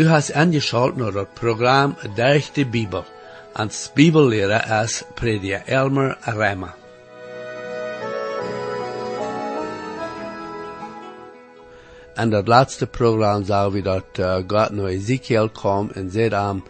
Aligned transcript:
Du 0.00 0.08
hast 0.08 0.32
angeschaut 0.32 0.96
naar 0.96 1.12
het 1.12 1.34
programma 1.34 1.94
Durch 2.14 2.52
de 2.52 2.64
Bibel. 2.66 3.04
Als 3.52 3.90
Bibellehrer 3.94 4.82
is 4.82 5.04
prediker 5.14 5.62
Elmer 5.66 6.16
Rema. 6.20 6.74
En 12.14 12.30
dat 12.30 12.48
laatste 12.48 12.86
programma 12.86 13.44
zagen 13.44 13.72
we 13.72 13.82
dat 13.82 14.04
uh, 14.18 14.34
God 14.34 14.70
naar 14.70 14.86
Ezekiel 14.86 15.48
kwam 15.48 15.90
en 15.94 16.10
zei 16.10 16.28
hem 16.28 16.62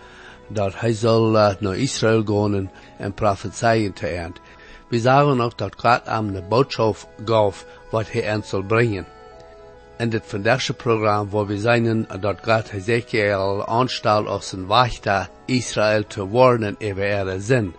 dat 0.49 0.81
hij 0.81 0.93
zal 0.93 1.31
naar 1.61 1.77
Israël 1.77 2.23
gaan 2.25 2.71
en 2.99 3.15
prophezeien 3.15 3.93
te 3.93 4.07
eind. 4.07 4.41
We 4.89 5.01
zagen 5.01 5.41
ook 5.41 5.59
dat 5.59 5.75
God 5.77 6.01
hem 6.05 6.33
de 6.33 6.43
boodschap 6.43 6.97
gaf 7.25 7.67
wat 7.91 8.11
hij 8.11 8.35
ons 8.35 8.49
zal 8.49 8.63
brengen. 8.63 9.20
En 10.01 10.09
dit 10.09 10.23
vandaagse 10.27 10.75
programma 10.75 11.31
waar 11.31 11.47
we 11.47 11.59
zijn 11.59 12.07
dat 12.21 12.39
God 12.43 12.71
Ezekiel 12.73 13.67
aanstelt 13.67 14.27
als 14.27 14.53
een 14.53 14.67
wachter 14.67 15.29
Israël 15.47 16.07
te 16.07 16.29
warnen 16.29 16.77
over 16.83 17.09
ihre 17.09 17.41
zin. 17.41 17.75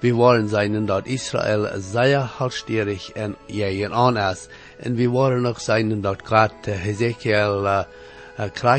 We 0.00 0.14
waren 0.14 0.48
zijn 0.48 0.86
dat 0.86 1.06
Israël 1.06 1.68
zeer 1.78 2.18
halsstierig 2.18 3.10
en 3.12 3.36
jegen 3.46 3.92
aan 3.92 4.18
is. 4.18 4.48
En 4.78 4.94
we 4.94 5.10
waren 5.10 5.46
ook 5.46 5.58
zijn 5.58 6.00
dat 6.00 6.20
God 6.24 6.52
Ezekiel 6.66 7.64
uh, 7.64 7.82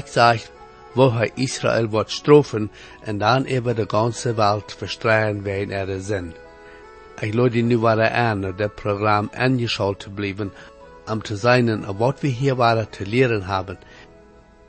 zegt, 0.06 0.52
wo 0.94 1.12
hij 1.12 1.32
Israël 1.36 1.88
wordt 1.88 2.12
strafen 2.12 2.72
en 3.04 3.18
dan 3.18 3.48
over 3.58 3.76
de 3.76 3.86
ganze 3.88 4.34
wereld 4.34 4.76
verstralen 4.78 5.42
wegen 5.42 5.70
ihre 5.70 6.02
zin. 6.02 6.34
Ik 7.20 7.34
lade 7.34 7.62
nu 7.62 7.78
weer 7.78 8.10
aan 8.10 8.42
dit 8.56 8.76
programma 8.76 9.30
angeschaut 9.34 10.00
te 10.00 10.10
blijven 10.10 10.52
om 11.12 11.22
te 11.22 11.36
zijn 11.36 11.96
wat 11.98 12.20
we 12.20 12.28
hier 12.28 12.56
waren 12.56 12.90
te 12.90 13.06
leren 13.06 13.44
hebben. 13.44 13.78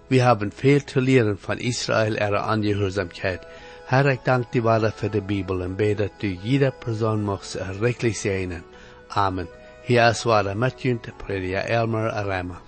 We 0.07 0.21
hebben 0.21 0.53
veel 0.55 0.85
te 0.85 1.01
leren 1.01 1.39
van 1.39 1.59
Israël 1.59 2.13
ihre 2.13 2.39
Angehörigkeit. 2.39 3.47
Herr, 3.85 4.07
ik 4.07 4.25
dank 4.25 4.53
die 4.53 4.63
waarde 4.63 4.93
voor 4.95 5.11
de 5.11 5.21
Bibel 5.21 5.63
en 5.63 5.77
bid 5.77 5.99
dat 5.99 6.11
u 6.21 6.39
jeder 6.43 6.73
persoon 6.73 7.23
mag 7.23 7.43
rekelijk 7.81 8.17
zijn. 8.17 8.63
Amen. 9.09 9.49
Hier 9.85 10.09
is 10.09 10.23
waar 10.23 10.57
met 10.57 10.77
te 10.79 11.13
prediker 11.17 11.65
Elmer 11.65 12.11
Arama. 12.11 12.61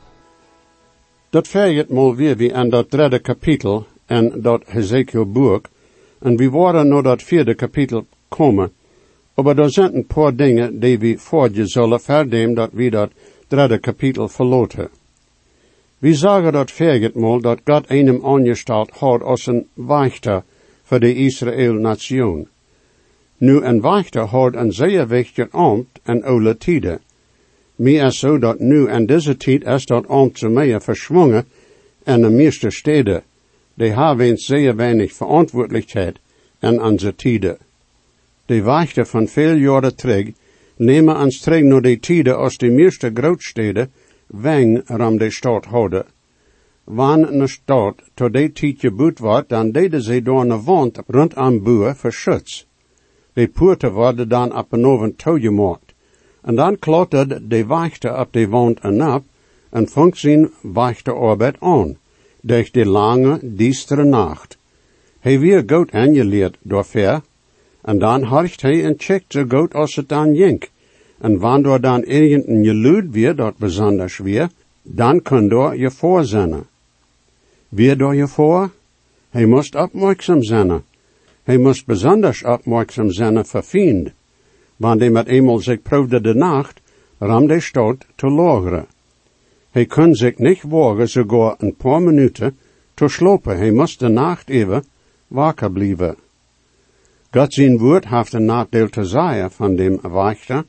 Dat 1.30 1.48
verget 1.48 1.88
mal 1.88 2.14
weer 2.14 2.36
wie 2.36 2.54
aan 2.54 2.68
dat 2.68 2.90
derde 2.90 3.18
kapitel 3.18 3.86
en 4.06 4.40
dat 4.42 4.62
Hezekiel 4.66 5.30
boek, 5.30 5.68
en 6.18 6.36
we 6.36 6.48
worden 6.48 6.88
naar 6.88 7.02
dat 7.02 7.22
vierde 7.22 7.54
kapitel 7.54 8.06
komen. 8.28 8.72
Maar 9.34 9.58
er 9.58 9.72
zijn 9.72 9.94
een 9.94 10.06
paar 10.06 10.36
dingen 10.36 10.80
die 10.80 10.98
we 10.98 11.18
voortje 11.18 11.66
zullen 11.66 12.00
verdem 12.00 12.54
dat 12.54 12.70
we 12.72 12.90
dat 12.90 13.10
derde 13.48 13.78
kapitel 13.78 14.28
verloten. 14.28 14.88
We 15.98 16.14
zeggen 16.14 16.52
dat 16.52 16.70
verget 16.70 17.14
dat 17.42 17.60
God 17.64 17.86
einem 17.86 18.24
aangesteld 18.24 18.90
had 18.90 19.22
als 19.22 19.46
een 19.46 19.66
wachter 19.74 20.42
voor 20.82 21.00
de 21.00 21.14
Israël 21.14 21.72
nation. 21.72 22.48
Nu 23.38 23.60
een 23.62 23.80
wachter 23.80 24.22
had 24.22 24.54
een 24.54 24.72
zeer 24.72 25.08
wichtig 25.08 25.50
ambt 25.50 26.00
en 26.02 26.22
oude 26.22 26.56
tijden. 26.56 27.00
Meer 27.74 28.04
is 28.04 28.18
zo 28.18 28.38
dat 28.38 28.58
nu 28.58 28.90
in 28.90 29.06
deze 29.06 29.36
tijd 29.36 29.64
is 29.64 29.86
dat 29.86 30.08
ambt 30.08 30.38
zo 30.38 30.48
meer 30.48 30.80
verschwongen 30.80 31.44
en 32.04 32.20
de 32.20 32.30
meeste 32.30 32.70
steden, 32.70 33.22
die 33.74 33.92
hebben 33.92 34.38
zeer 34.38 34.76
weinig 34.76 35.12
verantwoordelijkheid 35.12 36.18
in 36.60 36.82
onze 36.82 37.14
tijden. 37.14 37.58
De 38.46 38.62
wachter 38.62 39.06
van 39.06 39.28
veel 39.28 39.54
jaren 39.54 39.96
terug 39.96 40.26
nemen 40.76 41.16
ons 41.16 41.40
terug 41.40 41.62
naar 41.62 41.82
de 41.82 41.98
tijden 41.98 42.36
als 42.36 42.56
de 42.56 42.70
meeste 42.70 43.10
grootsteden 43.14 43.90
weng 44.26 44.82
ram 44.84 45.18
de 45.18 45.30
stad 45.30 45.64
hadden. 45.64 46.04
Wanneer 46.84 47.32
een 47.32 47.48
stad 47.48 47.94
tot 48.14 48.32
die 48.32 48.52
tijd 48.52 48.80
gebouwd 48.80 49.18
wordt, 49.18 49.48
dan 49.48 49.70
deden 49.70 50.02
ze 50.02 50.22
door 50.22 50.40
een 50.40 50.64
wand 50.64 50.98
rondom 51.06 51.62
boer 51.62 51.96
voor 51.96 52.12
schutz. 52.12 52.64
De 53.32 53.48
poorten 53.48 53.92
worden 53.92 54.28
dan 54.28 54.56
op 54.56 54.72
een 54.72 54.86
oven 54.86 55.16
toegemaakt. 55.16 55.94
En 56.42 56.54
dan 56.54 56.78
klotterde 56.78 57.46
de 57.46 57.66
wachter 57.66 58.18
op 58.18 58.32
de 58.32 58.48
wand 58.48 58.80
en 58.80 59.14
op 59.14 59.24
en 59.70 59.88
vangt 59.88 60.18
zijn 60.18 60.50
wachterarbeid 60.62 61.56
aan, 61.60 61.96
durch 62.40 62.70
de 62.70 62.86
lange, 62.86 63.38
diestere 63.42 64.04
nacht. 64.04 64.58
Hij 65.20 65.38
weer 65.40 65.62
goed 65.66 65.90
aangeleerd 65.92 66.56
door 66.62 66.84
en 67.86 67.98
dan 67.98 68.24
horcht 68.24 68.62
hij 68.62 68.84
en 68.84 68.94
checkt 68.96 69.32
zo 69.32 69.44
goed 69.48 69.74
als 69.74 69.94
het 69.94 70.08
dan 70.08 70.34
jink. 70.34 70.70
En 71.18 71.38
wanneer 71.38 71.80
dan 71.80 72.02
irgendein 72.02 72.64
geluid 72.64 73.10
weer 73.10 73.36
dat 73.36 73.56
besonders 73.56 74.18
weer, 74.18 74.48
dan 74.82 75.22
kun 75.22 75.48
door 75.48 75.76
je 75.76 75.90
voorzinnen. 75.90 76.66
Weer 77.68 77.96
door 77.98 78.14
je 78.14 78.28
voor? 78.28 78.70
Hij 79.30 79.46
moest 79.46 79.74
opmerksam 79.74 80.42
zijn. 80.42 80.82
Hij 81.42 81.58
moest 81.58 81.86
besonders 81.86 82.44
opmerksam 82.44 83.10
zijn 83.10 83.46
voor 83.46 83.64
vriend. 83.64 84.10
Want 84.76 85.00
hij 85.00 85.10
met 85.10 85.26
eenmaal 85.26 85.58
zich 85.58 85.82
proefde 85.82 86.20
de 86.20 86.34
nacht, 86.34 86.80
ram 87.18 87.46
de 87.46 87.60
stad 87.60 87.96
te 88.14 88.26
logeren. 88.26 88.86
Hij 89.70 89.86
kon 89.86 90.14
zich 90.14 90.38
niet 90.38 90.62
wagen 90.62 91.08
sogar 91.08 91.54
een 91.58 91.76
paar 91.76 92.02
minuten 92.02 92.58
te 92.94 93.08
slopen. 93.08 93.56
Hij 93.56 93.70
moest 93.70 93.98
de 93.98 94.08
nacht 94.08 94.48
even 94.48 94.84
wakker 95.26 95.70
blijven. 95.70 96.16
God 97.36 97.52
zijn 97.52 97.78
woord 97.78 98.08
heeft 98.08 98.32
een 98.32 98.44
nadeel 98.44 98.88
te 98.88 99.04
zeggen 99.04 99.50
van 99.50 99.76
dem 99.76 99.98
wachter. 100.02 100.64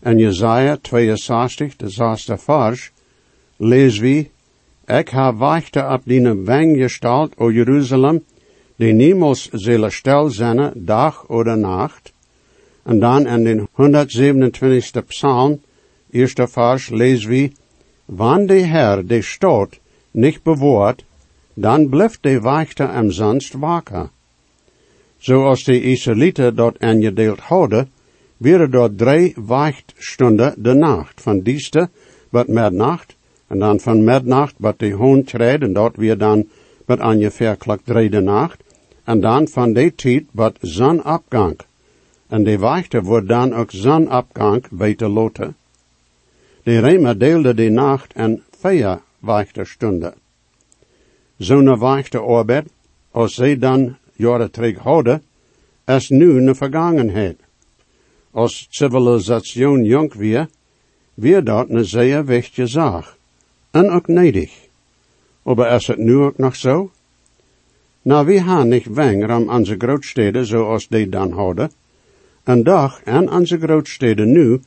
En 0.00 0.18
Jezaja 0.18 0.76
62, 0.76 1.76
de 1.76 1.88
zesde 1.88 2.38
vers, 2.38 2.90
lees 3.56 3.98
wie, 3.98 4.30
Ik 4.86 5.08
heb 5.08 5.34
wachter 5.36 5.92
op 5.92 6.00
die 6.04 6.34
wang 6.44 6.76
gestalt, 6.76 7.34
o 7.36 7.50
Jeruzalem, 7.50 8.24
die 8.76 8.92
niemals 8.92 9.48
zullen 9.52 9.92
stil 9.92 10.30
zijn, 10.30 10.72
dag 10.74 11.28
oder 11.28 11.58
nacht. 11.58 12.12
En 12.82 12.98
dan 12.98 13.26
in 13.26 13.44
den 13.44 13.68
127. 13.72 15.04
Psalm, 15.04 15.60
eerste 16.10 16.48
vers, 16.48 16.88
lees 16.88 17.24
wie, 17.24 17.52
Wann 18.04 18.46
de 18.46 18.60
Herr 18.60 19.06
de 19.06 19.22
stad 19.22 19.78
nicht 20.10 20.42
bewohrt, 20.42 21.04
dan 21.54 21.88
blijft 21.88 22.22
de 22.22 22.40
wachter 22.40 22.88
am 22.88 23.10
sonst 23.10 23.52
wakker. 23.52 24.13
Zoals 25.24 25.64
de 25.64 25.80
Israëlieten 25.80 26.54
dat 26.54 26.78
aangedeeld 26.78 27.40
hadden, 27.40 27.88
wäre 28.36 28.68
dort 28.68 28.98
drei 28.98 29.32
wachtstunden 29.36 30.54
de 30.56 30.74
nacht, 30.74 31.20
van 31.20 31.40
dieste 31.40 31.88
wat 32.28 32.48
midnacht, 32.48 33.16
en 33.48 33.58
dan 33.58 33.80
van 33.80 34.04
midnacht 34.04 34.54
wat 34.58 34.78
de 34.78 34.92
hoon 34.92 35.24
treed, 35.24 35.62
en 35.62 35.72
dat 35.72 35.96
weer 35.96 36.18
dan 36.18 36.44
wat 36.84 37.00
ongeveer 37.00 37.56
klok 37.56 37.80
drie 37.84 38.10
de 38.10 38.20
nacht, 38.20 38.62
en 39.04 39.20
dan 39.20 39.48
van 39.48 39.72
de 39.72 39.94
tijd 39.94 40.24
wat 40.32 40.56
zonopgang. 40.60 41.58
En 42.28 42.44
de 42.44 42.58
wachter 42.58 43.02
wordt 43.02 43.28
dan 43.28 43.54
ook 43.54 43.70
zonopgang 43.70 44.66
weten 44.70 45.10
loten. 45.10 45.56
De 46.62 46.78
Rema 46.80 47.14
deelde 47.14 47.54
de 47.54 47.70
nacht 47.70 48.12
en 48.12 48.42
vier 48.58 49.00
wachterstunden. 49.18 50.14
Zo'n 51.36 51.78
wachterarbeid, 51.78 52.66
als 53.10 53.34
zij 53.34 53.58
dan 53.58 53.96
jaren 54.16 54.50
terug 54.50 54.78
houden, 54.78 55.22
is 55.84 56.08
nu 56.08 56.30
een 56.30 56.54
vergangenheid. 56.54 57.36
Als 58.30 58.66
civilisation 58.70 59.84
jong 59.84 60.14
weer, 60.14 60.48
weer 61.14 61.44
dat 61.44 61.68
een 61.68 61.84
zeer 61.84 62.24
wichtige 62.24 62.66
zaak. 62.66 63.16
En 63.70 63.90
ook 63.90 64.06
nedig. 64.06 64.52
Maar 65.42 65.74
is 65.74 65.86
het 65.86 65.98
nu 65.98 66.16
ook 66.16 66.38
nog 66.38 66.56
zo? 66.56 66.90
Nou, 68.02 68.26
we 68.26 68.42
gaan 68.42 68.68
niet 68.68 68.86
wenger 68.86 69.30
aan 69.30 69.50
onze 69.50 69.74
grootsteden 69.78 70.46
zoals 70.46 70.88
die 70.88 71.08
dan 71.08 71.32
houden. 71.32 71.70
En 72.42 72.62
dag 72.62 73.02
en 73.02 73.30
onze 73.30 73.58
grootsteden 73.58 74.32
nu 74.32 74.60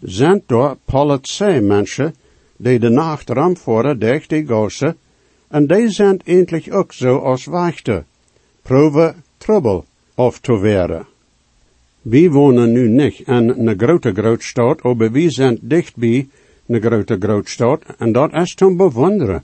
zijn 0.00 0.42
door 0.46 0.76
politiemensen 0.84 2.14
die 2.56 2.78
de 2.78 2.88
nacht 2.88 3.30
ramvoeren 3.30 3.98
durch 3.98 4.26
die 4.26 4.46
gossen, 4.46 4.96
en 5.48 5.66
die 5.66 5.90
zijn 5.90 6.20
eindelijk 6.24 6.74
ook 6.74 6.92
zo 6.92 7.18
als 7.18 7.44
wachten, 7.44 8.06
proeven 8.64 9.14
trouble 9.38 9.84
of 10.16 10.40
te 10.40 10.58
werden. 10.58 11.06
We 12.02 12.30
wonen 12.30 12.72
nu 12.72 12.88
niet 12.88 13.20
in 13.26 13.48
een 13.48 13.78
grote 13.78 14.12
grootstad, 14.12 14.82
maar 14.82 15.12
we 15.12 15.30
zijn 15.30 15.58
dichtbij 15.60 16.28
een 16.66 16.80
grote 16.80 17.16
grootstad, 17.20 17.82
en 17.98 18.12
dat 18.12 18.32
is 18.32 18.54
te 18.54 18.74
bewonderen. 18.74 19.42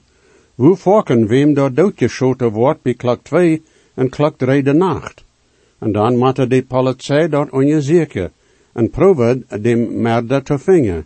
Hoe 0.55 0.75
vaken 0.75 1.27
wem 1.27 1.53
dat 1.53 1.75
doodgeschoten 1.75 2.51
wordt 2.51 2.81
bij 2.81 2.93
klok 2.93 3.19
twee 3.23 3.61
en 3.93 4.09
klok 4.09 4.37
drie 4.37 4.63
de 4.63 4.73
nacht. 4.73 5.23
En 5.79 5.91
dan 5.91 6.17
moet 6.17 6.49
de 6.49 6.65
politie 6.67 7.29
dat 7.29 7.49
onderzoeken 7.49 8.31
en 8.73 8.89
proeven 8.89 9.45
dem 9.61 10.01
merder 10.01 10.43
te 10.43 10.57
vingen. 10.59 11.05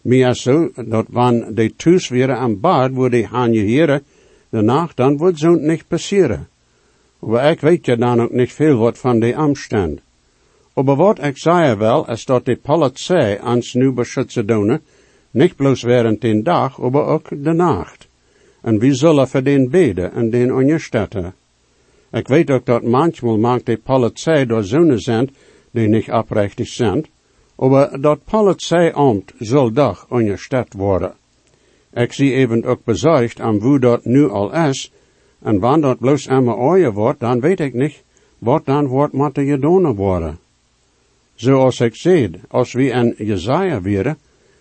Meer 0.00 0.34
zo, 0.34 0.70
dat 0.74 1.06
wanneer 1.10 1.54
de 1.54 1.76
thuis 1.76 2.08
weer 2.08 2.32
aan 2.32 2.60
bad, 2.60 2.90
wo 2.92 3.08
die 3.08 3.26
gaan 3.26 3.52
je 3.52 3.60
heren, 3.60 4.02
de 4.48 4.62
nacht, 4.62 4.96
dan 4.96 5.16
wordt 5.16 5.38
zo'n 5.38 5.66
niet 5.66 5.84
passeren. 5.88 6.48
Maar 7.18 7.50
ik 7.50 7.60
weet 7.60 7.86
je 7.86 7.96
dan 7.96 8.20
ook 8.20 8.32
niet 8.32 8.52
veel 8.52 8.76
wat 8.76 8.98
van 8.98 9.20
de 9.20 9.34
omstand. 9.36 10.00
Maar 10.74 10.96
wat 10.96 11.22
ik 11.22 11.38
zei 11.38 11.76
wel, 11.76 12.10
is 12.10 12.24
dat 12.24 12.44
de 12.44 12.56
politie 12.56 13.42
ons 13.44 13.74
nu 13.74 13.92
beschützen 13.92 14.46
doen, 14.46 14.80
niet 15.30 15.56
bloos 15.56 15.82
während 15.82 16.20
den 16.20 16.42
dag, 16.42 16.78
maar 16.78 17.06
ook 17.06 17.28
de 17.28 17.52
nacht. 17.52 18.08
en 18.62 18.78
wie 18.78 18.94
zullen 18.94 19.28
voor 19.28 19.42
den 19.42 19.70
beden 19.70 20.12
en 20.12 20.30
den 20.30 20.54
ondersteunen. 20.54 21.34
Ik 22.12 22.28
weet 22.28 22.50
ook 22.50 22.66
dat 22.66 22.82
manchmal 22.82 23.38
maakt 23.38 23.66
de 23.66 23.76
politie 23.76 24.46
door 24.46 24.64
zonen 24.64 25.00
zijn 25.00 25.30
die 25.70 25.88
niet 25.88 26.10
oprechtig 26.10 26.68
zijn, 26.68 27.06
maar 27.56 28.00
dat 28.00 28.24
politieamt 28.24 29.32
zal 29.38 29.72
doch 29.72 30.06
ondersteund 30.08 30.72
worden. 30.72 31.14
Ik 31.92 32.12
zie 32.12 32.32
even 32.32 32.64
ook 32.64 32.84
bezorgd 32.84 33.40
aan 33.40 33.58
hoe 33.60 33.78
dat 33.78 34.04
nu 34.04 34.28
al 34.28 34.54
is, 34.54 34.92
en 35.42 35.58
wanneer 35.58 35.88
dat 35.88 35.98
bloos 35.98 36.28
aan 36.28 36.44
mijn 36.44 36.92
wordt, 36.92 37.20
dan 37.20 37.40
weet 37.40 37.60
ik 37.60 37.74
niet, 37.74 38.02
wat 38.38 38.64
dan 38.66 38.86
wordt 38.86 39.12
moet 39.12 39.36
je 39.36 39.44
gedaan 39.44 39.94
worden. 39.94 40.38
Zoals 41.34 41.80
ik 41.80 41.94
zei, 41.94 42.30
als 42.48 42.72
we 42.72 42.92
een 42.92 43.14
Jezaja 43.18 43.80
wären, 43.82 44.18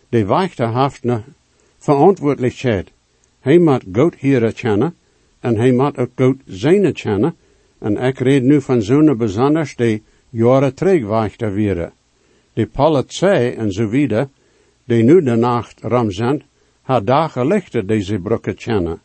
die 0.09 0.25
wachter 0.25 0.67
haft 0.67 1.03
ne 1.03 1.21
verantwoordelijkheid. 1.77 2.91
Hij 3.39 3.57
moet 3.57 3.83
God 3.91 4.15
hier 4.15 4.53
kennen, 4.53 4.95
en 5.39 5.55
hij 5.55 5.71
moet 5.71 5.97
ook 5.97 6.09
God 6.15 6.35
zijn 6.45 6.93
kennen, 6.93 7.35
en 7.79 7.97
ik 7.97 8.19
red 8.19 8.43
nu 8.43 8.61
van 8.61 8.81
zo'n 8.81 9.17
besonders 9.17 9.75
die 9.75 10.03
jaren 10.29 10.75
terug 10.75 11.05
wachter 11.05 11.53
wären. 11.53 11.93
De 12.53 12.67
politie 12.67 13.55
en 13.55 13.71
zo 13.71 13.89
wieder, 13.89 14.29
die 14.83 15.03
nu 15.03 15.21
de 15.21 15.35
nacht 15.35 15.81
ram 15.81 16.11
zijn, 16.11 16.43
had 16.81 17.07
dagen 17.07 17.47
lichter 17.47 17.87
deze 17.87 18.19
brokken 18.19 18.55
kennen. 18.55 19.01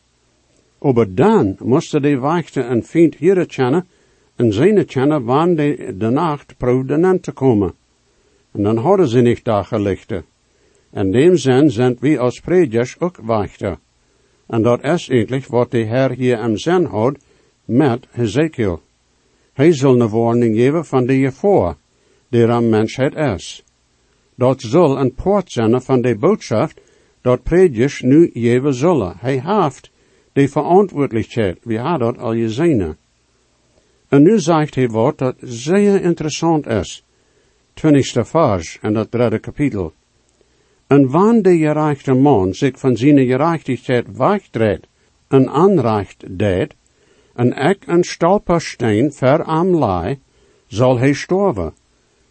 Aber 0.83 1.15
dan 1.15 1.55
moesten 1.59 2.01
de 2.01 2.17
wachter 2.17 2.71
een 2.71 2.83
vriend 2.83 3.15
hier 3.15 3.45
kennen, 3.45 3.87
en 4.35 4.53
zijn 4.53 4.85
kennen 4.85 5.23
wanneer 5.23 5.77
de, 5.77 5.97
de 5.97 6.09
nacht 6.09 6.57
proefde 6.57 7.03
aan 7.03 7.19
te 7.19 7.31
komen. 7.31 7.73
En 8.51 8.63
dan 8.63 8.77
hadden 8.77 9.07
ze 9.07 9.19
niet 9.21 9.43
dagen 9.43 9.81
lichter. 9.81 10.23
En 10.91 11.11
dem 11.11 11.37
zin 11.37 11.71
zijn 11.71 11.97
we 11.99 12.19
als 12.19 12.39
predikers 12.39 12.99
ook 12.99 13.17
wachter. 13.21 13.77
En 14.47 14.61
dat 14.61 14.83
is 14.83 15.09
eigenlijk 15.09 15.45
wat 15.45 15.71
de 15.71 15.77
Heer 15.77 16.11
hier 16.11 16.37
am 16.37 16.57
zin 16.57 16.85
houdt 16.85 17.23
met 17.65 18.05
Hezekiel. 18.09 18.81
Hij 19.53 19.73
zal 19.73 20.01
een 20.01 20.09
warning 20.09 20.55
geven 20.55 20.85
van 20.85 21.05
de 21.05 21.31
voor, 21.31 21.75
die 22.29 22.47
aan 22.47 22.69
mensheid 22.69 23.15
is. 23.15 23.63
Dat 24.35 24.61
zal 24.61 24.99
een 24.99 25.13
poort 25.13 25.51
zijn 25.51 25.81
van 25.81 26.01
de 26.01 26.15
boodschap 26.15 26.71
dat 27.21 27.43
predikers 27.43 28.01
nu 28.01 28.29
geven 28.33 28.73
zullen. 28.73 29.13
Hij 29.17 29.41
heeft 29.45 29.91
de 30.33 30.47
verantwoordelijkheid. 30.47 31.57
We 31.63 31.77
hadden 31.77 32.13
dat 32.13 32.23
al 32.23 32.33
gezien. 32.33 32.95
En 34.07 34.21
nu 34.23 34.39
zegt 34.39 34.75
hij 34.75 34.87
wat 34.87 35.17
dat 35.17 35.35
zeer 35.39 36.01
interessant 36.01 36.67
is. 36.67 37.03
Twintigste 37.73 38.25
vers 38.25 38.77
en 38.81 38.93
dat 38.93 39.11
derde 39.11 39.39
kapitel. 39.39 39.93
En 40.87 41.09
wanneer 41.09 41.43
de 41.43 41.57
gerechte 41.57 42.13
man 42.13 42.53
zich 42.53 42.79
van 42.79 42.97
zijn 42.97 43.25
gerechtigheid 43.25 44.17
wegtreedt 44.17 44.87
en 45.27 45.49
aanrecht 45.49 46.23
deed, 46.29 46.75
en 47.33 47.53
ik 47.53 47.87
een 47.87 48.03
stolpersteen 48.03 49.11
ver 49.11 49.43
am 49.43 49.77
lei, 49.77 50.19
zal 50.67 50.97
hij 50.97 51.13
sterven. 51.13 51.73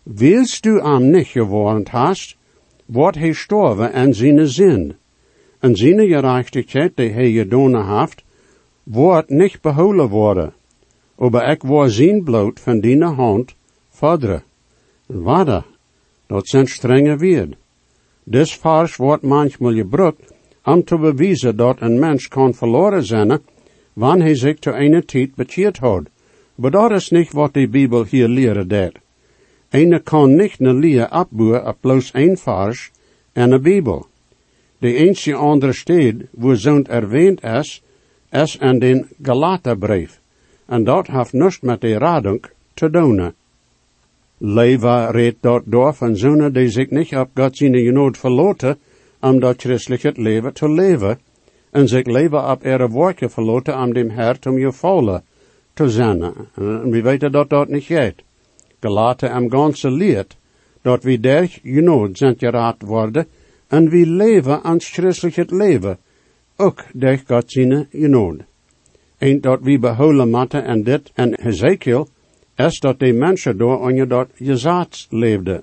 Willst 0.02 0.62
du 0.62 0.80
am 0.80 1.10
nicht 1.10 1.30
gewarnt 1.30 1.88
hast, 1.88 2.36
wordt 2.86 3.18
hij 3.18 3.32
sterven 3.32 3.92
en 3.92 4.14
zijn 4.14 4.48
zin. 4.48 4.94
En 5.62 5.76
zijn 5.76 6.00
gerechtigheid 6.08 6.96
die 6.96 7.10
hij 7.10 7.30
gedaan 7.32 7.98
heeft, 7.98 8.22
wordt 8.82 9.28
niet 9.28 9.60
behouden 9.60 10.08
worden. 10.08 10.52
Aber 11.18 11.48
ik 11.48 11.62
word 11.62 11.92
zijn 11.92 12.22
bloot 12.22 12.60
van 12.60 12.80
die 12.80 13.04
hand 13.04 13.54
vaderen. 13.90 14.42
Wat 15.06 15.64
dat 16.26 16.48
zijn 16.48 16.66
strenge 16.66 17.16
weer. 17.16 17.48
Dit 18.24 18.50
vers 18.50 18.96
wordt 18.96 19.22
manchmal 19.22 19.74
gebruikt 19.74 20.32
om 20.64 20.84
te 20.84 20.98
bewijzen 20.98 21.56
dat 21.56 21.80
een 21.80 21.98
mens 21.98 22.28
kan 22.28 22.54
verloren 22.54 23.04
zijn, 23.04 23.40
wanneer 23.92 24.24
hij 24.24 24.34
zich 24.34 24.58
te 24.58 24.72
een 24.72 25.04
tijd 25.04 25.34
bekeerd 25.34 25.78
had. 25.78 26.02
Maar 26.54 26.70
dat 26.70 26.90
is 26.90 27.10
niet 27.10 27.32
wat 27.32 27.54
de 27.54 27.68
Bijbel 27.68 28.04
hier 28.04 28.28
leren 28.28 28.68
deed. 28.68 28.92
Eine 29.70 30.00
kan 30.00 30.34
niet 30.34 30.56
een 30.58 30.78
leer 30.78 31.08
afboeren 31.08 31.66
op 31.66 31.76
bloos 31.80 32.10
één 32.10 32.36
vers 32.36 32.90
en 33.32 33.50
de 33.50 33.58
Bijbel. 33.58 34.06
De 34.82 34.94
enige 34.94 35.34
andere 35.34 35.72
stad 35.72 36.14
wo 36.30 36.54
zo'n 36.54 36.86
erwähnt 36.86 37.44
is, 37.44 37.82
is 38.32 38.56
in 38.56 38.78
den 38.78 39.08
Galaterbrief. 39.22 40.20
En 40.66 40.84
dat 40.84 41.06
heeft 41.06 41.32
niets 41.32 41.60
met 41.60 41.80
de 41.80 41.98
radung 41.98 42.44
te 42.74 42.90
doen. 42.90 43.32
Leva 44.38 45.10
reed 45.10 45.36
dort 45.40 45.62
door 45.66 45.94
van 45.94 46.16
zonen 46.16 46.52
die 46.52 46.68
zich 46.68 46.90
niet 46.90 47.14
op 47.14 47.30
God 47.34 47.56
zijn 47.56 47.74
genood 47.74 48.18
verloten, 48.18 48.78
om 49.20 49.40
dat 49.40 49.60
christelijk 49.60 50.16
leven 50.16 50.52
te 50.52 50.70
leven, 50.70 51.18
en 51.70 51.88
zich 51.88 52.06
leven 52.06 52.50
op 52.50 52.64
ihre 52.64 52.88
woorden 52.88 53.30
verloten 53.30 53.78
om 53.78 53.92
dem 53.92 54.10
Hert 54.10 54.46
om 54.46 54.58
je 54.58 54.72
volle 54.72 55.22
te 55.74 55.88
zijn. 55.90 56.22
En 56.54 56.90
we 56.90 57.02
weten 57.02 57.32
dat 57.32 57.50
dat 57.50 57.68
niet 57.68 57.84
gaat. 57.84 58.14
Gelaten 58.80 59.30
am 59.30 59.50
ganze 59.50 59.90
leert, 59.90 60.36
dat 60.82 61.02
we 61.02 61.20
der 61.20 61.58
genood 61.62 62.18
zijn 62.18 62.34
geraad 62.38 62.82
worden, 62.82 63.26
en 63.72 63.88
we 63.88 64.06
leven 64.06 64.62
ans 64.62 64.88
christelijk 64.90 65.50
leven, 65.50 65.98
ook 66.56 66.84
der 66.92 67.18
God 67.26 67.52
zijn 67.52 67.88
genood. 67.90 68.40
En 69.18 69.40
dat 69.40 69.60
we 69.62 69.78
behouden 69.78 70.30
matten 70.30 70.64
en 70.64 70.82
dit 70.82 71.10
en 71.14 71.34
Ezekiel, 71.34 72.08
is 72.56 72.80
dat 72.80 72.98
de 72.98 73.12
mensen 73.12 73.58
door 73.58 73.80
onder 73.80 74.08
dat 74.08 74.28
gezaad 74.34 75.06
leefden. 75.10 75.62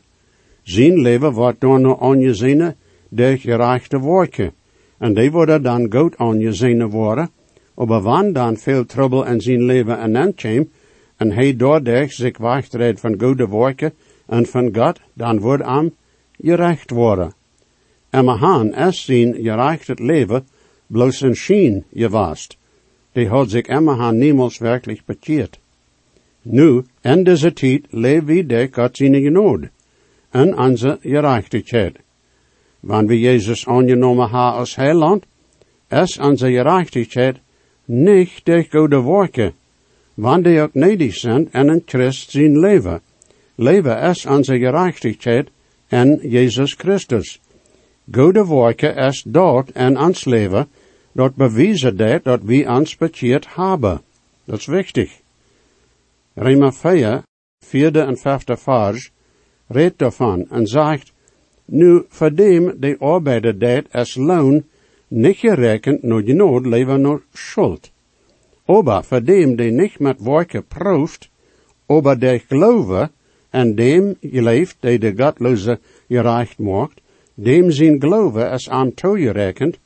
Zijn 0.63 0.99
leven 1.01 1.31
wordt 1.31 1.61
door 1.61 1.79
nog 1.79 2.01
aangezien 2.01 2.73
de 3.09 3.37
gerechte 3.37 3.99
woordje. 3.99 4.51
En 4.97 5.13
die 5.13 5.31
worden 5.31 5.63
dan 5.63 5.91
goed 5.91 6.17
aangezien 6.17 6.89
worden, 6.89 7.29
maar 7.75 8.01
wanneer 8.01 8.33
dan 8.33 8.57
veel 8.57 8.85
trouble 8.85 9.25
in 9.25 9.41
zijn 9.41 9.63
leven 9.63 9.99
en 9.99 10.35
kwam, 10.35 10.69
en 11.17 11.31
hij 11.31 11.55
doordat 11.55 12.11
zich 12.11 12.37
wegtreedt 12.37 12.99
van 12.99 13.19
goede 13.19 13.47
woordje 13.47 13.93
en 14.27 14.45
van 14.45 14.75
God, 14.75 14.99
dan 15.13 15.39
wordt 15.39 15.65
hem 15.65 15.95
gerecht 16.37 16.89
worden. 16.89 17.37
En 18.09 18.25
maar 18.25 18.37
han 18.37 18.75
is 18.75 19.05
zijn 19.05 19.33
gerecht 19.33 19.99
leven 19.99 20.47
bloos 20.87 21.21
een 21.21 21.35
schien 21.35 21.83
geweest. 21.93 22.57
Die 23.11 23.27
had 23.27 23.49
zich 23.49 23.65
immer 23.65 24.13
niemals 24.13 24.57
werkelijk 24.57 25.01
bekeerd. 25.05 25.59
Nu, 26.41 26.83
in 27.01 27.23
deze 27.23 27.53
tijd 27.53 27.85
leven 27.89 28.25
we 28.25 28.45
de 28.45 28.67
God 28.71 28.97
zijn 28.97 29.21
genood 29.21 29.67
en 30.29 30.57
onze 30.57 30.97
gerechtigheid. 31.01 31.97
Wanneer 32.79 33.07
we 33.07 33.19
Jezus 33.19 33.67
aangenomen 33.67 34.23
hebben 34.23 34.53
als 34.53 34.75
heiland, 34.75 35.25
is 35.89 36.19
onze 36.19 36.51
gerechtigheid 36.51 37.37
niet 37.85 38.41
de 38.43 38.65
goede 38.69 39.03
werken, 39.03 39.53
wanneer 40.13 40.43
die 40.43 40.61
ook 40.61 40.73
nedig 40.73 41.15
zijn 41.15 41.51
en 41.51 41.67
een 41.67 41.83
Christ 41.85 42.29
zijn 42.29 42.59
leven. 42.59 43.01
Leven 43.55 44.01
is 44.01 44.25
onze 44.25 44.57
gerechtigheid 44.57 45.49
in 45.87 46.19
Jezus 46.21 46.73
Christus. 46.73 47.39
Goede 48.11 48.47
werken 48.47 48.95
is 48.95 49.23
dat 49.23 49.69
en 49.69 49.99
ons 49.99 50.25
leven, 50.25 50.67
dat 51.11 51.35
bewijzen 51.35 51.97
dat 51.97 52.23
dat 52.23 52.41
we 52.43 52.65
ons 52.67 52.95
hebben. 53.47 54.01
Dat 54.45 54.59
is 54.59 54.65
wichtig. 54.65 55.19
Rema 56.33 56.71
4, 56.71 57.23
vierde 57.59 57.99
en 57.99 58.17
vijfde 58.17 58.57
vers, 58.57 59.11
redt 59.67 59.99
daarvan 59.99 60.49
en 60.49 60.67
zegt, 60.67 61.11
nu 61.65 62.03
dem 62.35 62.79
de 62.79 62.95
arbeider 62.99 63.59
deed 63.59 63.85
als 63.91 64.15
loon, 64.15 64.63
niet 65.07 65.37
gerekend 65.37 66.03
nog 66.03 66.21
genood 66.25 66.65
leven 66.65 67.01
nog 67.01 67.21
schuld. 67.33 67.91
Voor 68.65 69.23
dem 69.23 69.55
die 69.55 69.71
niet 69.71 69.99
met 69.99 70.21
werken 70.21 70.65
proeft, 70.65 71.29
aber 71.85 72.19
de 72.19 72.41
geloven, 72.47 73.11
en 73.49 73.75
dem 73.75 74.15
leeft 74.21 74.77
die 74.79 74.99
de 74.99 75.13
godloze 75.17 75.79
gerecht 76.07 76.57
maakt, 76.57 77.01
dem 77.43 77.71
zijn 77.71 78.01
geloven 78.01 78.51
is 78.51 78.69
aan 78.69 78.93
toegerekend 78.93 79.79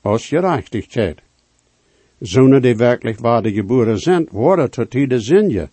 als 0.00 0.26
gerechtigheid. 0.26 1.22
Zonen 2.18 2.62
die 2.62 2.76
werkelijk 2.76 3.18
waar 3.18 3.42
de 3.42 3.52
geboren 3.52 3.98
zijn, 3.98 4.28
worden 4.30 4.70
tot 4.70 4.90
die 4.90 5.18
zinje 5.18 5.68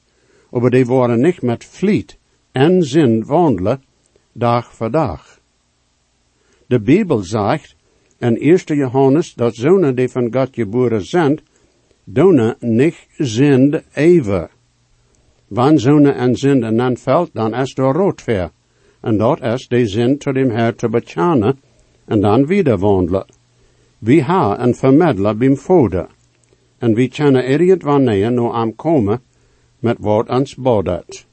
aber 0.56 0.70
die 0.70 0.86
worden 0.86 1.22
niet 1.22 1.42
met 1.42 1.66
vliet 1.66 2.18
en 2.52 2.84
zin 2.84 3.26
wandelen, 3.26 3.84
dag 4.32 4.74
voor 4.74 4.92
dag. 4.92 5.40
De 6.68 6.80
Bijbel 6.80 7.18
zegt 7.18 7.76
in 8.18 8.38
1 8.38 8.58
Johannes 8.66 9.34
dat 9.34 9.56
zonen 9.56 9.96
die 9.96 10.10
van 10.10 10.34
God 10.34 10.50
geboren 10.52 11.06
zijn, 11.06 11.40
doen 12.04 12.56
niet 12.60 13.08
zind 13.18 13.82
even. 13.94 14.50
Wanneer 15.48 15.80
zonen 15.80 16.16
en 16.16 16.36
zinden 16.36 16.78
dan 16.78 16.98
valt, 16.98 17.30
dan 17.34 17.54
is 17.54 17.78
er 17.78 17.94
roodveer. 17.94 18.52
En 19.06 19.18
dat 19.18 19.42
is 19.42 19.68
de 19.68 19.88
zin 19.88 20.18
tot 20.18 20.34
dem 20.34 20.50
Herr 20.50 20.76
te 20.76 20.90
bechanen 20.90 21.60
en 22.06 22.22
dan 22.22 22.46
wieder 22.48 22.78
wandelen. 22.78 23.26
We 24.00 24.22
ha 24.22 24.60
een 24.60 24.74
vermiddler 24.76 25.38
bim 25.38 25.58
Vader. 25.58 26.08
En 26.80 26.94
we 26.94 27.08
kunnen 27.08 27.80
wanneer 27.80 28.32
nou 28.32 28.54
am 28.54 28.76
komen 28.76 29.22
met 29.80 29.98
wat 30.00 30.30
ons 30.30 30.56
bodet. 30.56 31.26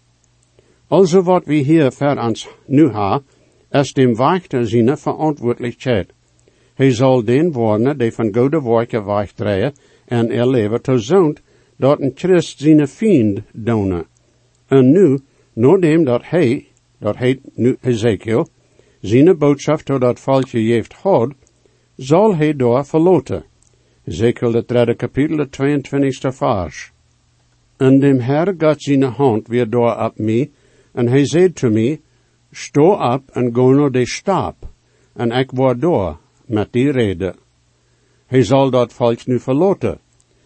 Also 0.88 1.23
wat 1.23 1.45
we 1.45 1.55
hier 1.55 1.93
voor 1.93 2.17
ons 2.17 2.49
nu 2.67 2.91
ha, 2.91 3.23
is 3.71 3.93
dem 3.93 4.17
Wächter 4.17 4.67
seine 4.67 4.97
Verantwortlichkeit. 4.97 6.12
Hij 6.75 6.91
zal 6.91 7.25
den 7.25 7.52
worden 7.52 7.99
die 7.99 8.12
van 8.12 8.35
goede 8.35 8.62
werken 8.62 9.05
wegdraaien 9.05 9.73
en 10.07 10.31
er 10.31 10.47
leven 10.47 10.83
te 10.83 10.99
zond, 10.99 11.41
dat 11.76 12.00
een 12.00 12.12
Christ 12.14 12.59
zijn 12.59 12.88
vriend 12.88 13.41
donen. 13.52 14.07
En 14.69 14.91
nu, 14.91 15.19
nadat 15.52 16.07
dat 16.07 16.23
hij, 16.25 16.67
dat 17.03 17.17
heet 17.17 17.41
nu 17.55 17.77
Ezekiel, 17.81 18.49
zijn 19.01 19.39
boodschap 19.39 19.81
tot 19.81 20.01
dat 20.01 20.21
volkje 20.21 20.61
heeft 20.61 20.95
gehad, 20.95 21.33
zal 21.97 22.37
hij 22.37 22.57
door 22.57 22.85
verloten. 22.85 23.45
Ezekiel 24.05 24.53
het 24.53 24.69
derde 24.69 24.95
kapitel, 24.95 25.37
de 25.37 25.49
22e 25.49 26.37
vers. 26.37 26.93
En 27.77 27.99
dem 27.99 28.19
Herr 28.19 28.55
gaat 28.59 28.83
zijn 28.83 29.03
hand 29.03 29.49
weer 29.49 29.71
door 29.71 29.97
op 29.97 30.19
mij, 30.19 30.51
en 30.93 31.09
hij 31.09 31.27
zei 31.27 31.53
te 31.53 31.69
mij, 31.69 32.01
sto 32.51 32.93
op 32.93 33.23
en 33.33 33.55
go 33.55 33.73
naar 33.73 33.91
de 33.91 34.07
stap, 34.07 34.57
en 35.15 35.31
ik 35.31 35.51
word 35.51 35.81
door 35.81 36.19
met 36.47 36.73
die 36.73 36.91
reden. 36.91 37.37
Hij 38.27 38.43
zal 38.43 38.71
dat 38.71 38.93
volk 38.93 39.27
nu 39.27 39.41
verloten. 39.41 39.99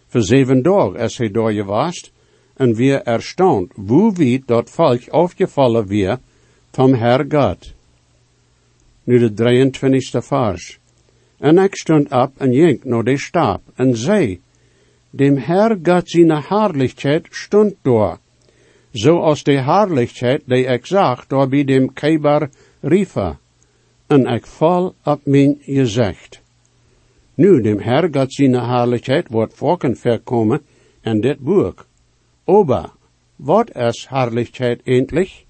Voor 0.07 0.21
zeven 0.21 0.61
dagen 0.61 0.95
is 0.95 1.17
hij 1.17 1.31
door 1.31 1.53
je 1.53 1.63
wast, 1.63 2.11
en 2.55 2.73
weer 2.73 3.03
erstaunt, 3.03 3.73
hoe 3.87 4.13
wie 4.13 4.43
dat 4.45 4.69
volk 4.69 5.09
afgevallen 5.09 5.87
weer 5.87 6.19
van 6.71 6.95
Herr 6.95 7.25
God. 7.29 7.73
Nu 9.03 9.19
de 9.19 9.31
23e 9.33 10.21
vers. 10.21 10.79
En 11.39 11.57
ik 11.57 11.75
stond 11.75 12.11
op 12.11 12.31
en 12.37 12.53
ging 12.53 12.83
naar 12.83 13.03
de 13.03 13.17
stap, 13.17 13.61
en 13.75 13.97
zei, 13.97 14.39
dem 15.09 15.37
Herr 15.37 15.77
God 15.83 16.09
zijn 16.09 16.31
Herrlichkeit 16.31 17.27
stond 17.29 17.75
door, 17.81 18.19
zoals 18.91 19.43
de 19.43 19.61
Herrlichkeit 19.61 20.41
die 20.45 20.65
ik 20.65 20.85
zag 20.85 21.27
door 21.27 21.47
bij 21.47 21.63
dem 21.63 21.93
Kebar 21.93 22.49
Rifa, 22.81 23.39
en 24.07 24.25
ik 24.25 24.45
val 24.45 24.95
op 25.03 25.21
mijn 25.23 25.57
gezicht. 25.61 26.41
Nu, 27.33 27.61
dem 27.61 27.79
Herr 27.79 28.09
God 28.11 28.33
zijn 28.33 28.53
Herrlichkeit 28.53 29.27
wordt 29.29 29.53
volken 29.53 29.95
verkomen 29.95 30.61
in 31.01 31.21
dit 31.21 31.39
boek. 31.39 31.85
Ober, 32.45 32.89
wat 33.35 33.75
is 33.75 34.05
Herrlichkeit 34.09 34.81
endlich? 34.83 35.46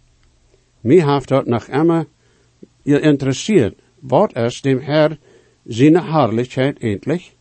Mij 0.82 1.14
heeft 1.14 1.28
dat 1.28 1.46
nog 1.46 1.68
immer 1.68 2.06
geïnteresseerd. 2.84 3.76
Wat 4.00 4.36
is 4.36 4.62
dem 4.62 4.80
Herr 4.80 5.18
zijn 5.66 5.96
Herrlichkeit 5.96 6.80
endlich? 6.80 7.34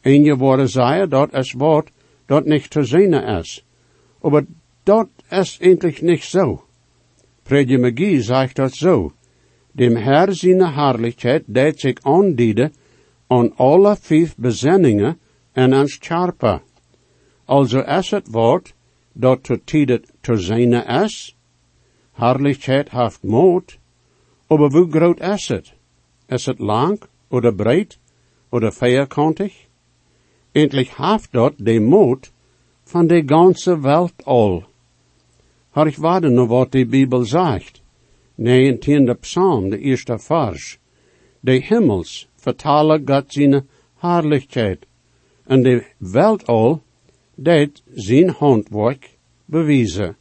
En 0.00 0.24
je 0.24 0.36
worden 0.36 1.08
dat 1.08 1.34
is 1.34 1.52
wat 1.52 1.90
dat 2.26 2.44
niet 2.44 2.70
te 2.70 2.84
zien 2.84 3.12
is. 3.12 3.64
Maar 4.20 4.44
dat 4.82 5.08
is 5.30 5.58
endlich 5.60 6.02
niet 6.02 6.22
zo. 6.22 6.64
Predje 7.42 7.78
McGee 7.78 8.22
zegt 8.22 8.56
dat 8.56 8.74
zo. 8.74 9.12
Dem 9.72 9.96
Herr 9.96 10.34
zijn 10.34 10.60
Herrlichkeit 10.60 11.42
deed 11.46 11.80
zich 11.80 12.02
aandienen 12.02 12.72
aan 13.26 13.56
alle 13.56 13.96
vijf 13.96 14.36
bezinningen 14.36 15.18
en 15.52 15.74
aan 15.74 15.88
scharpa. 15.88 16.62
Also 17.44 17.80
is 17.80 18.10
het 18.10 18.28
woord 18.30 18.74
dat 19.12 19.42
tot 19.42 19.66
tijden 19.66 20.04
te 20.20 20.36
zijn 20.36 20.72
is. 20.72 21.36
Herrlichkeit 22.20 22.90
heeft 22.90 23.22
moed. 23.22 23.78
Aber 24.46 24.70
hoe 24.70 24.90
groot 24.90 25.20
is 25.20 25.48
het? 25.48 25.72
Is 26.28 26.46
het 26.46 26.58
lang, 26.58 27.00
oder 27.28 27.54
breit, 27.54 27.98
oder 28.50 28.72
vierkantig? 28.72 29.52
Endlich 30.52 30.90
haft 30.96 31.32
dort 31.32 31.54
de 31.58 31.80
moed 31.80 32.30
van 32.84 33.06
de 33.06 33.22
ganze 33.26 33.80
Welt 33.80 34.24
al. 34.24 34.64
Har 35.70 35.86
ich 35.86 35.96
waarde 35.96 36.30
nog 36.30 36.48
wat 36.48 36.72
de 36.72 36.86
Bibel 36.86 37.24
zegt. 37.24 37.80
19e 38.36 39.14
Psalm, 39.20 39.70
de 39.70 39.78
eerste 39.78 40.18
vers. 40.18 40.78
De 41.40 41.52
himmels 41.52 42.28
vertalen 42.36 43.02
God 43.06 43.32
zijn 43.32 43.68
Herrlichkeit. 43.96 44.86
En 45.44 45.62
de 45.62 45.84
Welt 45.98 46.46
al, 46.46 46.82
deed 47.34 47.82
zijn 47.94 48.28
handwerk 48.28 49.16
bewijzen. 49.44 50.16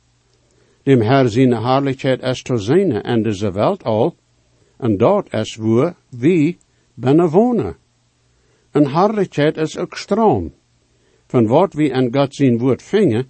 Dem 0.90 1.02
Herr 1.02 1.30
zijn 1.30 1.52
Herrlichkeit 1.52 2.44
te 2.44 2.58
zijn 2.58 3.02
en 3.04 3.22
deze 3.24 3.52
Welt 3.52 3.84
al, 3.84 4.16
en 4.78 4.98
dat 4.98 5.34
is 5.34 5.56
waar 5.56 5.96
wie 6.10 6.58
binnen 6.94 7.30
wonen. 7.30 7.76
En 8.72 8.88
Herrlichkeit 8.88 9.58
is 9.58 9.78
ook 9.78 9.98
stroom. 9.98 10.54
Van 11.28 11.48
wat 11.48 11.74
we 11.74 11.90
in 11.90 12.14
God 12.14 12.36
zijn 12.36 12.58
woord 12.58 12.84
vingen, 12.84 13.30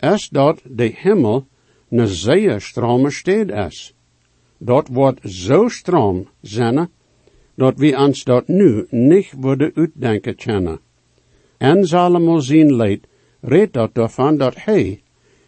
is 0.00 0.28
dat 0.28 0.60
de 0.64 0.92
hemel 0.94 1.46
een 1.90 2.06
zeer 2.06 2.60
strome 2.60 3.10
stad 3.10 3.50
is. 3.50 3.94
Dat 4.58 4.88
wordt 4.88 5.20
zo 5.22 5.68
stroom 5.68 6.28
zijn, 6.40 6.88
dat 7.54 7.78
we 7.78 7.96
ons 7.96 8.24
dat 8.24 8.48
nu 8.48 8.86
niet 8.90 9.32
worden 9.36 9.72
uitdenken 9.74 10.36
kunnen. 10.36 10.80
En 11.58 11.86
Salomo 11.86 12.38
zijn 12.38 12.76
leid 12.76 13.06
redt 13.40 13.72
dat 13.72 13.94
daarvan 13.94 14.36
dat 14.36 14.54
hij, 14.56 15.02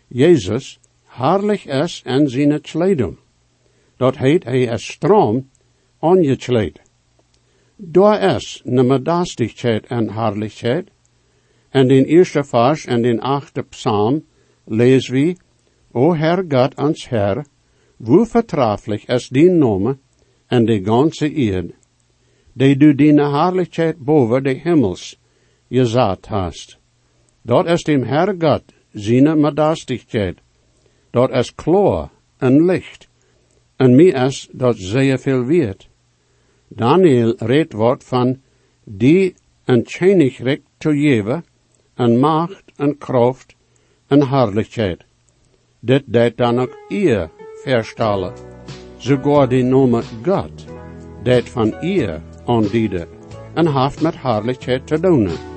Jezus, 0.08 0.78
herrlich 1.16 1.66
is 1.66 2.02
in 2.04 2.28
zijn 2.28 2.60
kleding. 2.60 3.16
Dat 3.96 4.16
heet 4.16 4.44
hij 4.44 4.62
is 4.62 4.86
stroom 4.86 5.48
aangekleed. 6.00 6.80
Daar 7.76 8.36
is 8.36 8.60
nemedastigheid 8.64 9.86
en 9.86 10.10
herrlichheid. 10.10 10.88
En 11.70 11.90
in 11.90 12.04
eerste 12.04 12.44
vers 12.44 12.86
en 12.86 13.04
in 13.04 13.20
achte 13.20 13.62
psalm 13.62 14.24
lezen 14.64 15.14
we, 15.14 15.36
O 15.92 16.14
Herr 16.14 16.44
God 16.48 16.74
ons 16.76 17.08
Herr, 17.08 17.44
hoe 18.04 18.26
vertraflich 18.26 19.04
is 19.08 19.28
die 19.28 19.50
nome 19.50 19.98
en 20.46 20.64
de 20.64 20.80
ganze 20.84 21.28
eerd, 21.28 21.72
die 22.52 22.76
du 22.76 22.94
die 22.94 23.12
herrlichheid 23.12 23.98
boven 23.98 24.44
de 24.44 24.54
hemels 24.54 25.16
gezet 25.68 26.26
hast. 26.26 26.78
Dat 27.42 27.66
is 27.66 27.82
dem 27.82 28.02
Herr 28.02 28.34
God, 28.38 28.62
zijn 28.92 29.40
medastigheid. 29.40 30.45
Dat 31.16 31.30
is 31.30 31.54
klar 31.54 32.10
en 32.38 32.64
licht. 32.64 33.08
En 33.76 33.94
mij 33.96 34.04
is 34.26 34.48
dat 34.52 34.76
zeer 34.76 35.18
veel 35.18 35.44
weet. 35.44 35.88
Daniel 36.68 37.34
redt 37.38 37.72
wordt 37.72 38.04
van 38.04 38.40
die 38.84 39.34
koninkrijk 39.64 40.62
te 40.78 40.90
geven, 40.98 41.44
en 41.94 42.18
macht 42.18 42.64
en 42.76 42.98
kracht 42.98 43.54
en 44.06 44.28
herrlichheid. 44.28 45.04
Dit 45.80 46.02
deed 46.06 46.36
dan 46.36 46.60
ook 46.60 46.76
ihr 46.88 47.30
verstellen. 47.64 48.32
Sogar 48.98 49.48
die 49.48 49.62
noemen 49.62 50.04
God, 50.22 50.64
deed 51.22 51.48
van 51.48 51.74
ihr 51.80 52.22
aandienen, 52.46 53.08
en 53.54 53.66
heeft 53.66 54.00
met 54.00 54.22
herrlichheid 54.22 54.86
te 54.86 55.00
doen. 55.00 55.55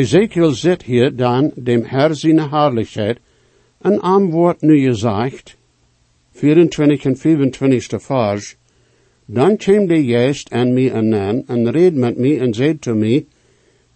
Ezekiel 0.00 0.52
zit 0.54 0.82
hier 0.82 1.16
dan 1.16 1.52
dem 1.56 1.82
Herr 1.84 2.14
zijn 2.14 2.38
Herrlichkeit 2.50 3.18
een 3.80 4.00
antwoord 4.00 4.60
nu 4.60 4.78
gezegd, 4.78 5.56
24 6.30 7.04
en 7.04 7.16
25 7.16 8.02
vers, 8.02 8.56
dan 9.26 9.56
kwam 9.56 9.86
de 9.86 10.04
geest 10.04 10.52
aan 10.52 10.72
mij 10.72 10.92
aan 10.94 11.44
en 11.46 11.70
reed 11.70 11.94
met 11.94 12.16
mij 12.16 12.40
en 12.40 12.54
zei 12.54 12.78
to 12.78 12.94
mij, 12.94 13.26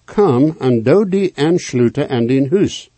Kom 0.04 0.54
en 0.58 0.82
doe 0.82 1.08
die 1.08 1.32
aansluiten 1.34 2.08
aan 2.08 2.26
din 2.26 2.48
huis. 2.50 2.90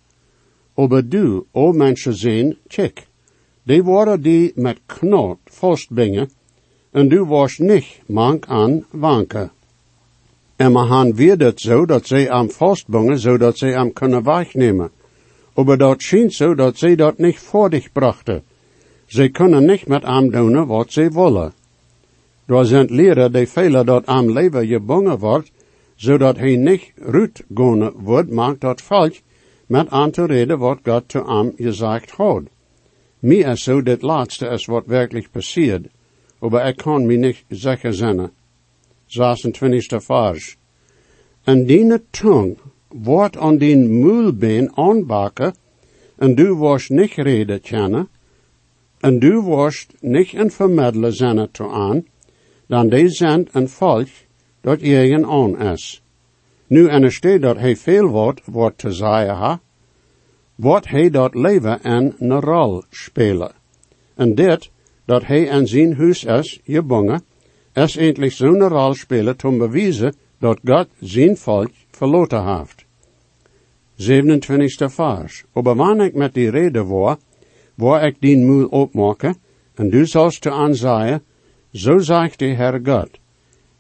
Aber 0.75 1.09
du, 1.09 1.45
o 1.53 1.73
mensen 1.73 2.15
zijn, 2.15 2.57
check, 2.69 3.07
die 3.63 3.83
worden 3.83 4.23
die 4.23 4.53
met 4.55 4.79
knot 4.87 5.39
vastbingen, 5.45 6.31
en 6.91 7.09
du 7.09 7.25
was 7.25 7.59
niet 7.59 8.01
mank 8.07 8.47
aan 8.47 8.85
wanken. 8.91 9.51
We 10.57 10.79
han 10.79 11.15
weer 11.15 11.39
dat 11.39 11.61
zo, 11.61 11.87
dat 11.87 12.07
zij 12.07 12.31
am 12.31 12.51
vastbingen, 12.51 13.19
zodat 13.19 13.59
zij 13.59 13.77
am 13.77 13.93
kunnen 13.93 14.23
wegnemen. 14.23 14.91
Aber 15.55 15.79
dat 15.79 16.03
schijnt 16.03 16.33
zo 16.33 16.55
dat 16.55 16.79
zij 16.79 16.97
dat 16.97 17.19
niet 17.19 17.39
voor 17.39 17.71
dich 17.71 17.93
brachten. 17.93 18.43
Zij 19.07 19.31
kunnen 19.31 19.67
niet 19.67 19.87
met 19.87 20.05
am 20.05 20.31
doen 20.31 20.67
wat 20.67 20.93
zij 20.93 21.11
willen. 21.11 21.53
Daar 22.47 22.65
zijn 22.65 22.87
leren 22.91 23.33
die 23.33 23.49
velen 23.49 23.87
dat 23.87 24.07
am 24.07 24.31
leven 24.31 24.67
gebonden 24.67 25.19
wordt, 25.19 25.51
zodat 25.95 26.37
hij 26.37 26.57
niet 26.57 26.93
gaan 27.55 27.93
wordt, 27.97 28.31
maakt 28.31 28.61
dat 28.61 28.81
falsch 28.81 29.21
met 29.67 29.89
aan 29.89 30.11
te 30.11 30.27
reden 30.27 30.59
wat 30.59 30.79
God 30.83 31.09
te 31.09 31.21
am 31.21 31.53
gezegd 31.57 32.11
had. 32.11 32.43
Mij 33.19 33.37
is 33.37 33.63
zo 33.63 33.83
dit 33.83 34.03
laatste 34.03 34.47
is 34.47 34.67
wat 34.67 34.87
werkelijk 34.87 35.31
passiert, 35.31 35.87
maar 36.39 36.69
ik 36.69 36.77
kan 36.77 37.07
me 37.07 37.15
niet 37.17 37.45
zeker 37.49 37.95
zijn. 37.95 38.31
26 39.07 40.05
vers. 40.05 40.57
En 41.45 41.65
die 41.67 42.03
tong 42.11 42.59
wordt 42.89 43.37
aan 43.37 43.59
die 43.59 43.77
muilbeen 43.77 44.77
aanbakken, 44.77 45.55
en 46.17 46.35
du 46.35 46.55
was 46.55 46.89
niet 46.89 47.15
reden 47.15 47.61
kennen, 47.61 48.09
en 49.01 49.19
du 49.19 49.41
was 49.41 49.87
niet 50.01 50.35
een 50.35 50.51
vermiddelen 50.51 51.13
zijn 51.13 51.49
te 51.51 51.69
aan, 51.69 52.05
dan 52.67 52.89
die 52.89 53.09
zijn 53.09 53.49
een 53.53 53.69
volk 53.69 54.09
dat 54.61 54.81
je 54.81 55.27
aan 55.27 55.61
is. 55.61 56.03
Nu 56.67 56.89
en 56.89 57.13
staat 57.13 57.41
dat 57.41 57.57
hij 57.57 57.77
veel 57.77 58.11
wat, 58.11 58.40
wat 58.45 58.79
te 58.79 58.92
zeggen 58.92 59.35
ha, 59.35 59.61
wat 60.55 60.88
hij 60.88 61.11
dat 61.11 61.35
leven 61.35 61.83
en 61.83 62.14
een 62.19 62.40
rol 62.40 62.83
spelen. 62.90 63.53
En 64.14 64.35
dit, 64.35 64.71
dat 65.05 65.25
hij 65.25 65.49
en 65.49 65.66
zijn 65.66 65.97
huis 65.97 66.25
is 66.25 66.61
gebonden, 67.77 67.85
is 67.85 67.97
eindelijk 67.97 68.33
zo'n 68.33 68.69
rol 68.69 68.95
spelen 68.95 69.37
om 69.45 69.59
bewijzen 69.59 70.15
dat 70.39 70.59
God 70.65 70.89
zijn 71.01 71.37
volk 71.37 71.71
verloten 71.91 72.57
heeft. 72.57 72.85
27. 73.97 74.93
vers. 74.93 75.45
Aber 75.53 76.12
met 76.12 76.35
die 76.35 76.51
reden 76.51 76.87
war, 76.87 77.19
waar 77.75 78.07
ik 78.07 78.17
die 78.21 78.37
moel 78.37 78.67
opmaken, 78.67 79.37
en 79.75 79.91
du 79.91 80.07
sollst 80.07 80.43
te 80.43 80.51
aanzaaien, 80.51 81.23
zo 81.73 81.99
zegt 81.99 82.39
de 82.39 82.55
Heer 82.55 82.81
God. 82.83 83.11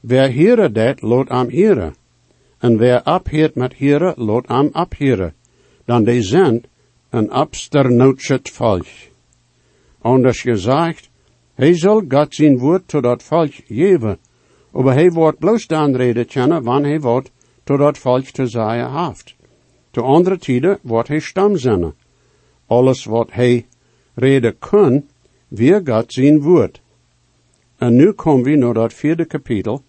Wer 0.00 0.28
hieren 0.30 0.72
dat, 0.72 1.02
lot 1.02 1.28
am 1.28 1.48
hieren. 1.48 1.94
En 2.58 2.78
wer 2.78 3.02
abheert 3.02 3.54
met 3.54 3.74
hieren, 3.74 4.14
lot 4.16 4.46
am 4.46 4.68
abhieren. 4.72 5.34
Dan 5.84 6.04
de 6.04 6.22
zijn 6.22 6.64
een 7.10 7.30
absternutschet 7.30 8.50
volk. 8.50 8.86
Anders 10.02 10.40
gezegd, 10.40 11.10
hij 11.56 11.74
zal 11.74 12.02
God 12.08 12.34
zijn 12.34 12.58
woord 12.58 12.88
tot 12.88 13.02
dat 13.02 13.22
volk 13.22 13.52
geven, 13.66 14.18
aber 14.72 14.92
hij 14.92 15.10
wordt 15.10 15.38
bloos 15.38 15.66
de 15.66 15.74
aanreden 15.74 16.26
kennen, 16.26 16.62
wanneer 16.62 16.90
hij 16.90 17.00
wordt 17.00 17.30
tot 17.64 17.78
dat 17.78 17.98
volk 17.98 18.24
te 18.24 18.46
zeggen 18.46 19.06
heeft. 19.06 19.36
Te 19.90 20.00
andere 20.00 20.38
tijden 20.38 20.78
wordt 20.82 21.08
hij 21.08 21.18
stam 21.18 21.56
zijn. 21.56 21.94
Alles 22.66 23.04
wat 23.04 23.32
hij 23.32 23.66
reden 24.14 24.58
kan, 24.58 25.04
weer 25.48 25.80
God 25.84 26.12
zijn 26.12 26.40
woord. 26.40 26.80
En 27.76 27.94
nu 27.94 28.12
komen 28.12 28.44
we 28.44 28.56
naar 28.56 28.74
dat 28.74 28.92
vierde 28.92 29.24
kapitel, 29.24 29.82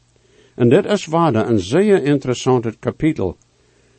en 0.56 0.69
dit 0.69 0.86
is 0.86 1.06
waarde 1.06 1.39
een 1.43 1.60
zeer 1.60 2.03
interessant 2.03 2.80
kapitel. 2.80 3.38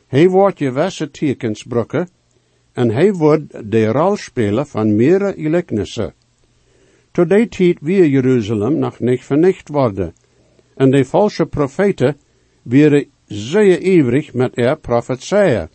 Hij 0.07 0.29
wordt 0.29 0.57
gewisse 0.57 1.11
tekens 1.11 1.63
brokken, 1.63 2.09
en 2.73 2.91
hij 2.91 3.13
wordt 3.13 3.71
de 3.71 3.85
rol 3.85 4.15
spelen 4.15 4.67
van 4.67 4.95
meerdere 4.95 5.33
gelijkenissen. 5.37 6.13
Tot 7.19 7.29
die 7.29 7.47
tijd 7.47 7.77
weer 7.81 8.07
Jeruzalem 8.07 8.77
nog 8.79 8.99
niet 8.99 9.23
vernicht 9.23 9.69
worden, 9.69 10.13
en 10.75 10.91
de 10.91 11.05
valse 11.05 11.45
profeten 11.45 12.17
weer 12.61 13.07
zeer 13.27 13.81
ivrig 13.81 14.33
met 14.33 14.57
er 14.57 14.77
profetieën, 14.77 15.67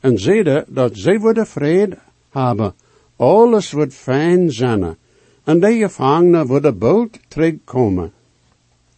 en 0.00 0.18
zeiden 0.18 0.64
dat 0.68 0.90
zij 0.94 1.18
worden 1.18 1.46
vrede 1.46 1.98
hebben, 2.30 2.74
alles 3.16 3.72
wordt 3.72 3.94
fijn 3.94 4.52
zijn, 4.52 4.96
en 5.44 5.60
de 5.60 5.76
gevangenen 5.76 6.46
worden 6.46 6.78
bald 6.78 7.18
terugkomen. 7.28 8.12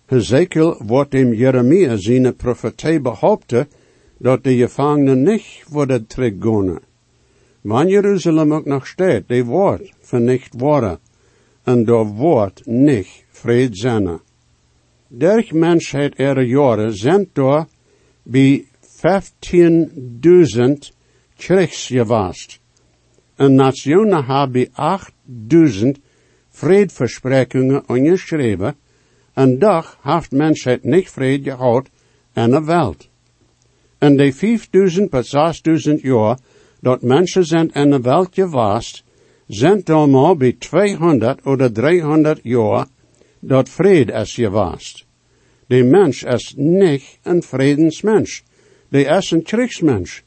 Ezekiel 0.06 0.82
wordt 0.86 1.14
in 1.14 1.34
Jeremia 1.34 1.96
zijn 1.96 2.36
profetie 2.36 3.00
behaupten 3.00 3.68
dat 4.18 4.44
de 4.44 4.56
gevangenen 4.56 5.22
niet 5.22 5.64
worden 5.68 6.06
terugkomen. 6.06 6.80
Wanneer 7.60 7.92
Jeruzalem 7.92 8.54
ook 8.54 8.64
nog 8.64 8.86
staat, 8.86 9.22
die 9.26 9.44
wordt 9.44 9.92
vernicht 10.00 10.54
worden, 10.58 10.98
en 11.62 11.84
door 11.84 12.06
wordt 12.06 12.66
niet 12.66 13.24
vrede 13.30 13.76
zijn. 13.76 14.20
Derg 15.08 15.52
mensheid 15.52 16.18
er 16.18 16.42
jaren 16.42 16.96
zijn 16.96 17.28
door 17.32 17.66
bij 18.22 18.64
15.000 18.80 20.72
krijgsgewast. 21.36 22.60
En 23.34 23.54
nationen 23.54 24.24
hebben 24.24 24.68
8.000 24.68 25.88
vreedversprekingen 26.48 27.88
onderschreven, 27.88 28.76
en 29.32 29.58
dag 29.58 29.98
heeft 30.02 30.30
mensheid 30.30 30.84
niet 30.84 31.10
vrede 31.10 31.50
gehad 31.50 31.88
in 32.34 32.50
de 32.50 32.64
wereld. 32.64 33.08
En 33.98 34.16
de 34.16 34.32
5000 34.32 35.10
tot 35.10 35.26
6000 35.26 36.00
jaar 36.00 36.38
dat 36.80 37.02
mensen 37.02 37.44
zijn 37.44 37.72
in 37.72 37.90
de 37.90 38.00
wereld 38.00 38.34
geweest, 38.34 39.01
zijn 39.54 39.84
allemaal 39.84 40.36
bij 40.36 40.52
200 40.58 41.42
of 41.42 41.70
300 41.72 42.40
jaar 42.42 42.86
dat 43.38 43.68
vrede 43.68 44.12
is 44.12 44.34
geweest. 44.34 45.06
De 45.66 45.82
mens 45.82 46.22
is 46.22 46.54
niet 46.56 47.18
een 47.22 47.42
vredensmens. 47.42 48.42
De 48.88 49.04
is 49.04 49.30
een 49.30 49.42
kriegsmens. 49.42 50.22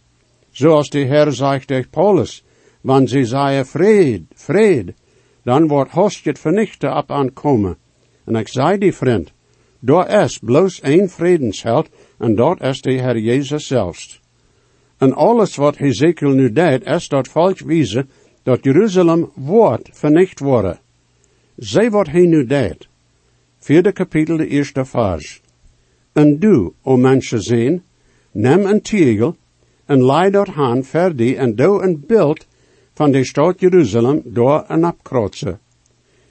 Zoals 0.51 0.89
de 0.89 0.99
Heer 0.99 1.31
zegt 1.31 1.67
tegen 1.67 1.89
Paulus, 1.89 2.43
wanneer 2.81 3.07
ze 3.07 3.25
zeggen 3.25 3.65
vrede, 3.65 4.23
vrede, 4.33 4.93
dan 5.43 5.67
wordt 5.67 6.23
het 6.23 6.39
vernichten 6.39 6.97
op 6.97 7.11
aankomen. 7.11 7.77
En 8.25 8.35
ik 8.35 8.47
zei 8.47 8.77
die 8.77 8.93
vriend, 8.93 9.31
daar 9.79 10.23
is 10.23 10.37
bloos 10.37 10.81
één 10.81 11.09
vredensheld, 11.09 11.89
en 12.17 12.35
dat 12.35 12.61
is 12.61 12.81
de 12.81 12.91
Heer 12.91 13.17
Jezus 13.17 13.67
zelfs. 13.67 14.21
En 14.97 15.13
alles 15.13 15.55
wat 15.55 15.75
Ezekiel 15.75 16.29
nu 16.29 16.51
deed, 16.51 16.85
is 16.85 17.07
dat 17.07 17.27
volk 17.27 17.59
wijzen 17.59 18.09
dat 18.45 18.63
Jeruzalem 18.63 19.31
wordt 19.35 19.89
vernicht 19.93 20.39
worden. 20.39 20.79
Zij 21.55 21.91
wat 21.91 22.07
hij 22.07 22.25
nu 22.25 22.45
deed. 22.45 22.87
Vierde 23.57 23.91
kapitel, 23.91 24.37
de 24.37 24.47
eerste 24.47 24.85
vers. 24.85 25.41
En 26.13 26.39
du, 26.39 26.71
o 26.81 26.97
mensen 26.97 27.41
zijn, 27.41 27.83
neem 28.31 28.65
een 28.65 28.81
tegel, 28.81 29.35
en 29.85 30.05
leid 30.05 30.33
dat 30.33 30.49
aan 30.55 30.83
verdi 30.83 31.35
en 31.35 31.55
doe 31.55 31.81
een 31.83 32.03
beeld 32.07 32.45
van 32.93 33.11
de 33.11 33.25
stad 33.25 33.59
Jeruzalem 33.59 34.21
door 34.25 34.63
en 34.67 34.83
abkrotsen. 34.83 35.59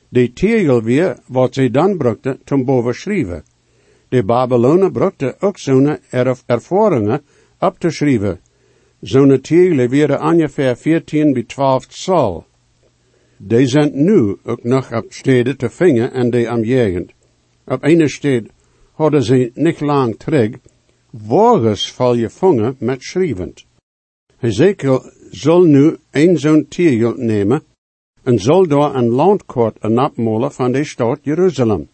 De 0.09 0.33
tegel 0.33 0.83
weer 0.83 1.19
wat 1.27 1.55
zij 1.55 1.71
dan 1.71 1.97
brukte 1.97 2.39
ten 2.45 2.65
boven 2.65 2.95
schrijven. 2.95 3.45
De 4.09 4.25
Babylonen 4.25 4.93
brukte 4.93 5.37
ook 5.41 5.59
zo'n 5.59 5.99
ervaringen 6.47 7.23
op 7.59 7.79
te 7.79 7.91
schrijven. 7.91 8.41
Zo'n 9.05 9.41
tegel 9.41 9.89
weer 9.89 10.21
ongeveer 10.21 10.77
14 10.77 11.33
bij 11.33 11.43
12 11.43 11.87
zal. 11.89 12.47
Die 13.37 13.67
zijn 13.67 13.91
nu 14.05 14.37
ook 14.45 14.63
nog 14.63 14.93
op 14.93 15.13
steden 15.13 15.57
te 15.57 15.71
vingen 15.71 16.13
en 16.13 16.31
de 16.31 16.51
omjegend. 16.51 17.13
Op 17.67 17.83
een 17.83 18.09
stad 18.09 18.43
hadden 18.93 19.23
ze 19.23 19.51
niet 19.55 19.81
lang 19.81 20.19
terug, 20.19 20.51
wogens 21.11 21.93
val 21.93 22.15
je 22.15 22.31
vangen 22.31 22.77
met 22.79 23.03
schrijvend. 23.03 23.65
Ezekiel 24.41 25.03
zal 25.31 25.63
nu 25.63 25.97
een 26.11 26.39
zo'n 26.39 26.67
tegel 26.69 27.15
nemen 27.17 27.63
en 28.23 28.39
zal 28.39 28.67
door 28.67 28.95
een 28.95 29.09
landkort 29.09 29.77
een 29.81 30.01
opmolen 30.01 30.53
van 30.53 30.73
de 30.73 30.85
stad 30.85 31.19
Jeruzalem. 31.23 31.89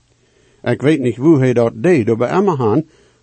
Ik 0.62 0.82
weet 0.82 1.00
niet 1.00 1.16
hoe 1.16 1.38
hij 1.38 1.52
dat 1.52 1.72
deed, 1.82 2.06
maar 2.06 2.16
bij 2.16 2.32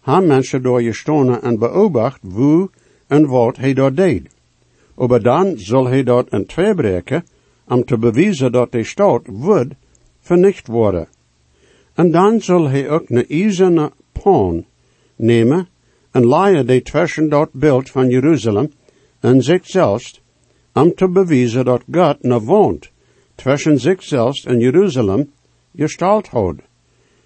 hebben 0.01 0.27
mensen 0.27 0.61
door 0.63 0.81
gestonen 0.81 1.41
en 1.41 1.59
beobacht 1.59 2.21
hoe 2.33 2.69
en 3.07 3.27
wat 3.27 3.57
hij 3.57 3.73
dat 3.73 3.95
deed. 3.95 4.27
Maar 4.95 5.21
dan 5.21 5.57
zal 5.57 5.87
hij 5.87 6.03
dat 6.03 6.29
in 6.29 6.45
twee 6.45 6.75
breken, 6.75 7.25
om 7.67 7.85
te 7.85 7.97
bewijzen 7.97 8.51
dat 8.51 8.71
de 8.71 8.83
stad 8.83 9.21
wordt 9.25 9.73
vernicht 10.19 10.67
worden. 10.67 11.07
En 11.93 12.11
dan 12.11 12.41
zal 12.41 12.69
hij 12.69 12.89
ook 12.89 13.09
een 13.09 13.27
ijzerne 13.27 13.91
pan 14.11 14.65
nemen 15.15 15.67
en 16.11 16.25
laaien 16.25 16.67
de 16.67 16.81
tussen 16.81 17.29
dat 17.29 17.49
beeld 17.51 17.89
van 17.89 18.09
Jeruzalem 18.09 18.71
en 19.19 19.41
zichzelf, 19.41 20.21
om 20.73 20.93
te 20.93 21.09
bewijzen 21.09 21.65
dat 21.65 21.83
God 21.91 22.23
nog 22.23 22.43
woont, 22.43 22.91
tussen 23.35 23.79
zichzelf 23.79 24.45
en 24.45 24.59
Jeruzalem 24.59 25.31
gestalt 25.75 26.27
houdt. 26.27 26.61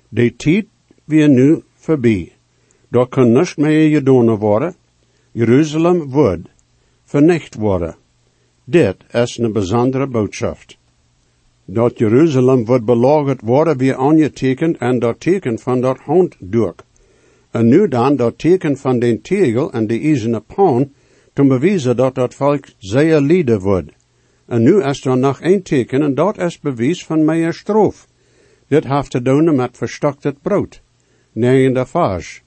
De 0.09 0.35
tijd 0.35 0.65
weer 1.05 1.29
nu 1.29 1.61
voorbij. 1.75 2.31
Daar 2.87 3.07
kan 3.07 3.31
niets 3.31 3.55
meer 3.55 3.89
gedaan 3.89 4.35
worden. 4.35 4.75
Jeruzalem 5.33 6.09
wordt 6.09 6.49
vernicht 7.03 7.55
worden. 7.55 7.95
Dit 8.63 8.95
is 9.11 9.37
een 9.37 9.51
bijzondere 9.51 10.07
boodschap. 10.07 10.57
Dat 11.65 11.97
Jeruzalem 11.97 12.65
wordt 12.65 12.85
belagerd 12.85 13.41
worden 13.41 13.77
weer 13.77 13.95
aangetekend 13.95 14.77
en 14.77 14.99
dat 14.99 15.19
teken 15.19 15.59
van 15.59 15.81
dat 15.81 15.99
honddoek. 15.99 16.83
En 17.51 17.67
nu 17.67 17.87
dan 17.87 18.15
dat 18.15 18.37
teken 18.37 18.77
van 18.77 18.99
den 18.99 19.21
tegel 19.21 19.71
en 19.71 19.87
de 19.87 19.99
ijzeren 19.99 20.43
pan, 20.43 20.91
te 21.33 21.45
bewijzen 21.45 21.95
dat 21.95 22.15
dat 22.15 22.35
volk 22.35 22.65
zeer 22.77 23.21
lijden 23.21 23.59
wordt. 23.59 23.91
En 24.45 24.63
nu 24.63 24.83
is 24.83 25.05
er 25.05 25.17
nog 25.17 25.41
één 25.41 25.63
teken 25.63 26.01
en 26.01 26.15
dat 26.15 26.37
is 26.37 26.59
bewijs 26.59 27.05
van 27.05 27.25
meer 27.25 27.53
stroof. 27.53 28.07
Dit 28.67 28.87
heeft 28.87 29.11
te 29.11 29.21
doen 29.21 29.55
met 29.55 29.77
verstokte 29.77 30.35
brood. 30.41 30.81
Negende 31.31 31.85
vers. 31.85 32.41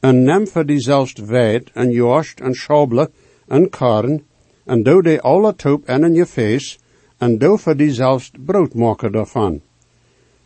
En 0.00 0.22
neem 0.22 0.48
voor 0.48 0.66
diezelfde 0.66 1.24
wijd 1.24 1.70
en 1.72 1.90
joost 1.90 2.40
en 2.40 2.54
schabelen 2.54 3.10
en 3.48 3.68
karren 3.68 4.22
en 4.64 4.82
doe 4.82 5.02
de 5.02 5.20
alle 5.20 5.54
toep 5.54 5.84
en 5.84 6.04
in 6.04 6.14
je 6.14 6.26
feest 6.26 6.78
en 7.18 7.38
doe 7.38 7.58
voor 7.58 7.76
diezelfde 7.76 8.38
brood 8.40 8.74
maken 8.74 9.12
daarvan. 9.12 9.60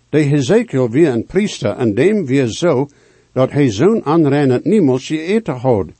De 0.08 0.22
Hezekiel 0.22 0.90
weer 0.90 1.08
een 1.08 1.26
priester 1.26 1.76
en 1.76 1.94
dem 1.94 2.26
weer 2.26 2.46
zo 2.46 2.88
dat 3.32 3.50
hij 3.50 3.70
zo'n 3.70 4.04
aanrennend 4.04 4.64
niemals 4.64 5.08
je 5.08 5.20
eten 5.20 5.56
houdt. 5.56 5.92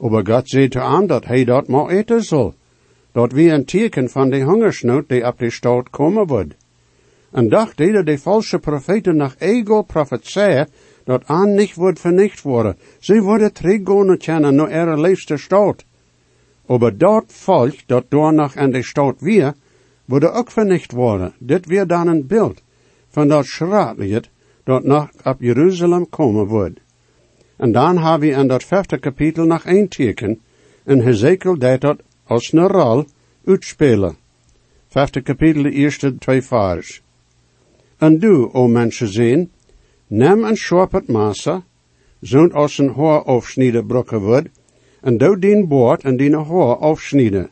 Aber 0.00 0.26
God 0.26 0.48
zei 0.48 0.68
aan 0.72 1.06
dat 1.06 1.24
hij 1.24 1.44
dat 1.44 1.68
maar 1.68 1.88
eten 1.88 2.22
zal. 2.22 2.54
Dat 3.12 3.32
weer 3.32 3.52
een 3.52 3.64
teken 3.64 4.08
van 4.08 4.30
de 4.30 4.42
hongersnood 4.42 5.08
die 5.08 5.26
op 5.26 5.38
de 5.38 5.50
stad 5.50 5.90
komen 5.90 6.26
wordt. 6.26 6.54
En 7.30 7.48
dacht 7.48 7.76
dat 7.76 8.06
de 8.06 8.18
valse 8.18 8.58
profeten 8.58 9.16
nach 9.16 9.34
ego 9.38 9.82
profetieën 9.82 10.66
dat 11.06 11.22
aan 11.26 11.54
niet 11.54 11.74
wordt 11.74 12.00
vernicht 12.00 12.42
worden. 12.42 12.76
Ze 12.98 13.20
worden 13.20 13.52
teruggaan 13.52 14.16
kennen 14.16 14.54
naar 14.54 14.70
ihre 14.70 15.00
leefste 15.00 15.36
stad. 15.36 15.84
Aber 16.66 16.98
dat 16.98 17.24
volk 17.26 17.74
dat 17.86 18.04
door 18.08 18.34
nog 18.34 18.56
aan 18.56 18.70
de 18.70 18.82
stad 18.82 19.14
weer, 19.18 19.54
wordt 20.04 20.30
ook 20.30 20.50
vernicht 20.50 20.92
worden. 20.92 21.32
Dit 21.38 21.66
weer 21.66 21.86
dan 21.86 22.06
een 22.08 22.26
beeld 22.26 22.62
van 23.08 23.28
dat 23.28 23.46
schraatlied 23.46 24.28
dat 24.64 24.84
nog 24.84 25.08
op 25.24 25.40
Jeruzalem 25.40 26.08
komen 26.08 26.46
wordt. 26.46 26.80
En 27.56 27.72
dan 27.72 27.98
hebben 27.98 28.28
we 28.28 28.34
in 28.34 28.48
dat 28.48 28.64
vijfde 28.64 28.98
kapitel 28.98 29.44
nog 29.44 29.64
één 29.64 29.88
teken, 29.88 30.40
en 30.84 31.00
Hezekiel 31.00 31.58
deed 31.58 31.80
dat 31.80 31.98
als 32.24 32.52
een 32.52 32.68
rol 32.68 33.04
uitspelen. 33.44 34.16
Vijfde 34.88 35.20
kapitel, 35.20 35.62
de 35.62 35.70
eerste 35.70 36.18
twee 36.18 36.42
vers. 36.42 37.02
En 37.96 38.18
du, 38.18 38.48
o 38.52 38.68
mensen 38.68 39.08
zien, 39.08 39.50
neem 40.06 40.44
een 40.44 40.56
schorpet 40.56 41.08
massa, 41.08 41.64
zo'n 42.20 42.52
als 42.52 42.78
een 42.78 42.94
haar 42.94 43.22
afsnijden 43.22 43.86
brokken 43.86 44.20
wordt, 44.20 44.48
en 45.00 45.18
doe 45.18 45.38
dien 45.38 45.68
boord 45.68 46.02
en 46.02 46.16
die 46.16 46.36
haar 46.36 46.76
afsnijden. 46.76 47.50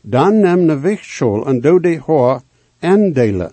Dan 0.00 0.40
neem 0.40 0.68
een 0.68 0.80
wichtschool 0.80 1.46
en 1.46 1.60
doe 1.60 1.80
die 1.80 2.00
haar 2.06 2.42
delen. 3.12 3.52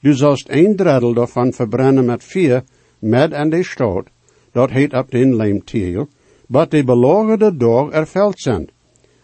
Du 0.00 0.12
zalst 0.12 0.48
een 0.48 0.76
dreddel 0.76 1.14
daarvan 1.14 1.52
verbrennen 1.52 2.04
met 2.04 2.24
vier, 2.24 2.62
met 2.98 3.32
en 3.32 3.50
de 3.50 3.62
stoot, 3.62 4.08
dat 4.52 4.70
heet 4.70 4.94
op 4.94 5.10
den 5.10 5.36
leemtiel, 5.36 6.08
wat 6.46 6.70
de 6.70 6.84
belogerde 6.84 7.56
door 7.56 7.92
er 7.92 8.06
veld 8.06 8.40
zijn. 8.40 8.68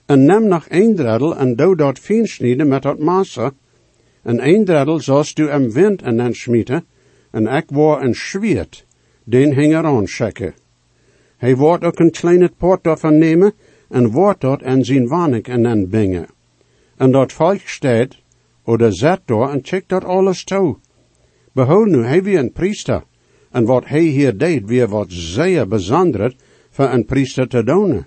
En 0.07 0.25
neem 0.25 0.49
nog 0.49 0.67
een 0.69 0.95
dreddel 0.95 1.37
en 1.37 1.57
doe 1.57 1.77
dat 1.77 1.99
fijn 1.99 2.27
snijden 2.27 2.69
met 2.69 2.83
dat 2.83 2.99
massa, 2.99 3.53
en 4.23 4.49
een 4.49 4.65
dreddel 4.65 5.01
zoals 5.01 5.35
du 5.35 5.49
hem 5.49 5.71
wind 5.71 6.03
en 6.03 6.17
dan 6.17 6.35
schmieten, 6.35 6.85
en 7.35 7.47
ik 7.47 7.65
word 7.67 8.03
een 8.03 8.15
schwiert, 8.15 8.87
den 9.25 9.55
hinger 9.55 9.85
aanschekken. 9.85 10.55
Hij 11.37 11.57
wordt 11.57 11.85
ook 11.85 11.99
een 11.99 12.11
kleine 12.11 12.51
poort 12.57 12.85
daarvan 12.85 13.19
nemen, 13.19 13.53
en 13.89 14.11
wordt 14.11 14.41
dat 14.41 14.63
en 14.63 14.85
zijn 14.85 15.07
wanik 15.07 15.49
en 15.49 15.63
dan 15.63 15.89
bingen. 15.89 16.27
En 16.97 17.11
dat 17.11 17.33
volk 17.33 17.61
staat, 17.65 18.17
oder 18.65 18.93
zet 18.93 19.21
door 19.25 19.51
en 19.51 19.61
checkt 19.63 19.89
dat 19.89 20.05
alles 20.05 20.45
toe. 20.45 20.77
Behoud 21.53 21.87
nu, 21.87 22.05
hij 22.05 22.23
wie 22.23 22.39
een 22.39 22.53
priester, 22.53 23.03
en 23.51 23.65
wat 23.65 23.87
hij 23.87 24.03
hier 24.03 24.39
deed, 24.39 24.65
weer 24.67 24.89
wat 24.89 25.07
zeer 25.09 25.69
bijzonder 25.69 26.35
voor 26.71 26.89
een 26.89 27.05
priester 27.05 27.49
te 27.49 27.65
doen. 27.65 28.07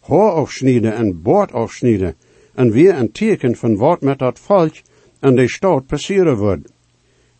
Haar 0.00 0.32
afsnijden 0.32 0.94
en 0.94 1.22
boord 1.22 1.52
afsnijden, 1.52 2.14
en 2.54 2.70
weer 2.70 2.94
een 2.94 3.12
teken 3.12 3.56
van 3.56 3.76
wat 3.76 4.00
met 4.00 4.18
dat 4.18 4.38
volk 4.38 4.74
en 5.20 5.34
de 5.34 5.48
stad 5.48 5.86
passeren 5.86 6.36
wordt. 6.36 6.72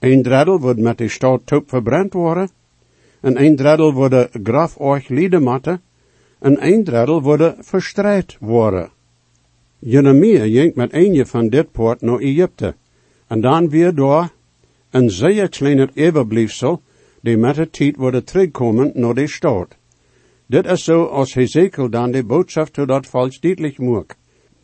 Een 0.01 0.23
dreddel 0.23 0.61
wordt 0.61 0.81
met 0.81 0.99
de 0.99 1.09
stad 1.09 1.47
top 1.47 1.69
verbrand 1.69 2.13
worden, 2.13 2.51
en 3.21 3.45
een 3.45 3.57
dreddel 3.57 3.93
wordt 3.93 4.29
graf 4.43 4.81
euch 4.81 5.09
lieden 5.09 5.61
en 6.41 6.67
een 6.67 6.85
dreddel 6.85 7.23
wordt 7.23 7.55
verstrijd 7.59 8.37
worden. 8.41 8.91
Jeremia 9.79 10.45
ging 10.45 10.75
met 10.75 10.93
een 10.93 11.27
van 11.27 11.49
dit 11.49 11.73
poort 11.73 12.01
naar 12.01 12.19
Egypte, 12.19 12.75
en 13.27 13.41
dan 13.41 13.69
weer 13.69 13.95
door 13.95 14.31
een 14.91 15.11
zeer 15.11 15.49
kleiner 15.49 15.91
overblijfsel, 15.95 16.83
die 17.21 17.37
met 17.37 17.55
de 17.55 17.71
tijd 17.71 17.97
worden 17.97 18.25
terugkomen 18.25 18.91
naar 18.95 19.15
de 19.15 19.27
stad. 19.27 19.77
Dit 20.47 20.67
is 20.67 20.85
zo 20.85 21.05
als 21.05 21.35
Hezekiel 21.35 21.91
dan 21.91 22.11
de 22.11 22.25
boodschap 22.25 22.67
tot 22.67 22.89
dat 22.89 23.07
volk 23.07 23.41
duidelijk 23.41 23.79
maakt. 23.79 24.17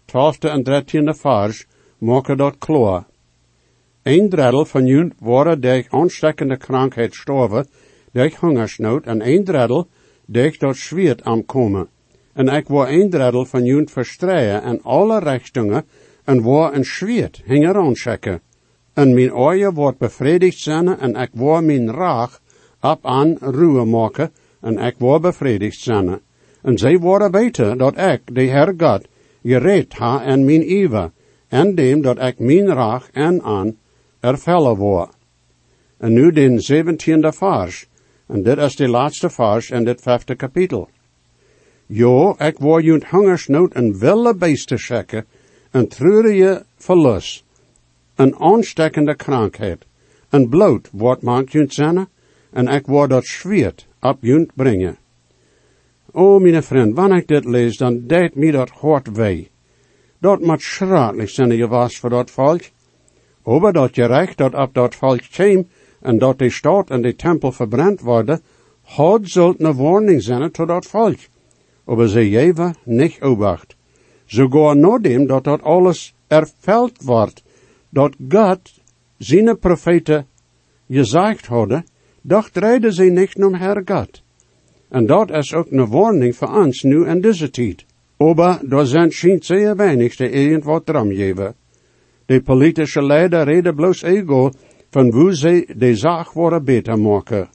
Twaalfde 0.04 0.48
en 0.48 0.62
dertiende 0.62 1.14
vers 1.14 1.66
maken 1.98 2.36
dat 2.36 2.58
klaar. 2.58 3.06
Een 4.06 4.28
dreddel 4.28 4.64
van 4.64 4.86
junt 4.86 5.14
worden 5.18 5.60
durch 5.60 5.88
aanstekkende 5.90 6.56
krankheid 6.56 7.14
sterven, 7.14 7.66
durch 8.12 8.36
hongersnood, 8.40 9.06
en 9.06 9.28
een 9.28 9.44
dreddel 9.44 9.88
durch 10.26 10.58
dat 10.58 10.76
zwiert 10.76 11.22
aankomen. 11.22 11.88
En 12.32 12.48
ik 12.48 12.68
word 12.68 12.88
een 12.88 13.10
dreddel 13.10 13.44
van 13.44 13.64
junt 13.64 13.90
verstreien 13.90 14.62
en 14.62 14.82
alle 14.82 15.18
richtingen, 15.18 15.84
en 16.24 16.42
word 16.42 16.74
een 16.74 16.84
zwiert 16.84 17.42
hinger 17.44 17.76
aanschekken. 17.76 18.40
En 18.94 19.14
mijn 19.14 19.34
oorje 19.34 19.72
wordt 19.72 19.98
bevredigd 19.98 20.58
zijn, 20.58 20.98
en 20.98 21.14
ik 21.14 21.30
word 21.32 21.64
mijn 21.64 21.90
raag 21.90 22.40
op 22.80 23.06
aan 23.06 23.36
ruwe 23.40 23.84
maken, 23.84 24.30
en 24.60 24.78
ik 24.78 24.94
word 24.98 25.22
bevredigd 25.22 25.80
zijn. 25.80 26.20
En 26.62 26.78
zij 26.78 26.98
worden 26.98 27.30
weten 27.30 27.78
dat 27.78 27.98
ik, 27.98 28.20
de 28.24 28.42
Heer 28.42 28.74
God, 28.76 29.06
gereed 29.42 29.92
ha 29.92 30.22
en 30.22 30.44
mijn 30.44 30.62
eeuwen, 30.62 31.12
en 31.48 31.74
dem 31.74 32.02
dat 32.02 32.22
ik 32.22 32.38
mijn 32.38 32.66
raag 32.66 33.08
en 33.12 33.42
aan 33.42 33.76
ervellen 34.26 34.76
word. 34.76 35.14
En 35.98 36.12
nu 36.12 36.30
den 36.32 36.60
zeventiende 36.60 37.32
vers, 37.32 37.86
en 38.26 38.42
dit 38.42 38.58
is 38.58 38.76
de 38.76 38.88
laatste 38.88 39.30
vers 39.30 39.70
in 39.70 39.84
dit 39.84 40.00
vijfde 40.00 40.34
kapitel. 40.34 40.88
Jo, 41.86 42.34
ik 42.38 42.58
word 42.58 42.84
junt 42.84 43.04
hongersnood 43.04 43.72
en 43.74 43.98
wille 43.98 44.34
beesten 44.34 44.78
schekken, 44.78 45.24
een 45.70 45.88
treurige 45.88 46.64
verlust, 46.76 47.44
een 48.14 48.34
aanstekkende 48.38 49.14
krankheid, 49.16 49.86
een 50.30 50.48
bloed 50.48 50.88
wordt 50.92 51.22
maakt 51.22 51.52
junt 51.52 51.74
zijn, 51.74 52.08
en 52.50 52.68
ik 52.68 52.86
word 52.86 53.10
dat 53.10 53.24
schweert 53.24 53.86
op 54.00 54.18
junt 54.20 54.54
brengen. 54.54 54.98
O, 56.12 56.38
mijn 56.38 56.62
vriend, 56.62 56.94
wanneer 56.94 57.18
ik 57.18 57.28
dit 57.28 57.44
lees, 57.44 57.76
dan 57.76 58.06
deed 58.06 58.34
mij 58.34 58.50
dat 58.50 58.70
hart 58.70 59.12
wee. 59.12 59.50
Dat 60.18 60.40
moet 60.40 60.62
schraatlich 60.62 61.30
zijn 61.30 61.68
was 61.68 61.98
voor 61.98 62.10
dat 62.10 62.30
volk. 62.30 62.62
Over 63.48 63.72
dat 63.72 63.94
je 63.94 64.06
recht 64.06 64.36
dat 64.36 64.54
op 64.54 64.74
dat 64.74 64.94
volk 64.94 65.22
kwam 65.30 65.66
en 66.00 66.18
dat 66.18 66.38
de 66.38 66.50
stad 66.50 66.90
en 66.90 67.02
de 67.02 67.14
tempel 67.14 67.52
verbrand 67.52 68.00
worden, 68.00 68.40
had 68.82 69.20
zult 69.22 69.60
een 69.60 69.76
warning 69.76 70.22
zijn 70.22 70.50
tot 70.50 70.68
dat 70.68 70.86
volk. 70.86 71.18
Aber 71.84 72.08
ze 72.08 72.30
jeven 72.30 72.74
niet 72.84 73.22
obacht. 73.22 73.76
Sogar 74.26 74.76
nadem 74.76 75.26
dat 75.26 75.44
dat 75.44 75.62
alles 75.62 76.14
erfeld 76.26 77.02
wordt, 77.02 77.42
dat 77.90 78.14
God 78.28 78.60
zijn 79.18 79.58
profeten 79.58 80.26
gezegd 80.88 81.46
hadden, 81.46 81.84
dacht 82.20 82.56
reden 82.56 82.92
ze 82.92 83.04
niet 83.04 83.34
om 83.34 83.54
Herr 83.54 83.82
God. 83.84 84.22
En 84.88 85.06
dat 85.06 85.30
is 85.30 85.54
ook 85.54 85.70
een 85.70 85.88
warning 85.88 86.36
voor 86.36 86.54
ons 86.54 86.82
nu 86.82 87.06
in 87.06 87.20
deze 87.20 87.50
tijd. 87.50 87.84
Aber 88.16 88.60
daar 88.62 88.86
zijn 88.86 89.12
schijnt 89.12 89.44
zeer 89.44 89.76
weinig 89.76 90.16
die 90.16 90.30
irgendwat 90.30 90.86
dram 90.86 91.10
geven. 91.10 91.54
De 92.26 92.40
politische 92.40 93.02
leider 93.02 93.44
reden 93.44 93.74
bloos 93.74 94.02
ego 94.02 94.50
van 94.90 95.12
hoe 95.12 95.36
ze 95.36 95.66
de 95.76 95.96
zaak 95.96 96.32
worden 96.32 96.64
beter 96.64 96.98
maken. 96.98 97.48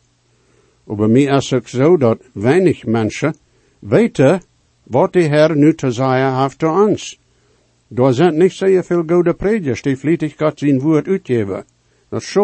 Aber 0.87 1.09
mij 1.09 1.23
is 1.23 1.53
ook 1.53 1.67
zo 1.67 1.97
dat 1.97 2.21
weinig 2.33 2.85
mensen 2.85 3.35
weten 3.79 4.41
wat 4.83 5.13
de 5.13 5.19
Heer 5.19 5.55
nu 5.55 5.75
te 5.75 5.91
zeggen 5.91 6.41
heeft 6.41 6.59
te 6.59 6.67
ons. 6.67 7.19
Daar 7.87 8.13
zijn 8.13 8.37
niet 8.37 8.51
zeer 8.51 8.83
veel 8.83 9.03
goede 9.07 9.33
predikers 9.33 9.81
die 9.81 9.97
vlietig 9.97 10.33
God 10.37 10.59
zijn 10.59 10.79
woord 10.79 11.07
uitgeven. 11.07 11.65
Dat 12.09 12.21
is 12.21 12.37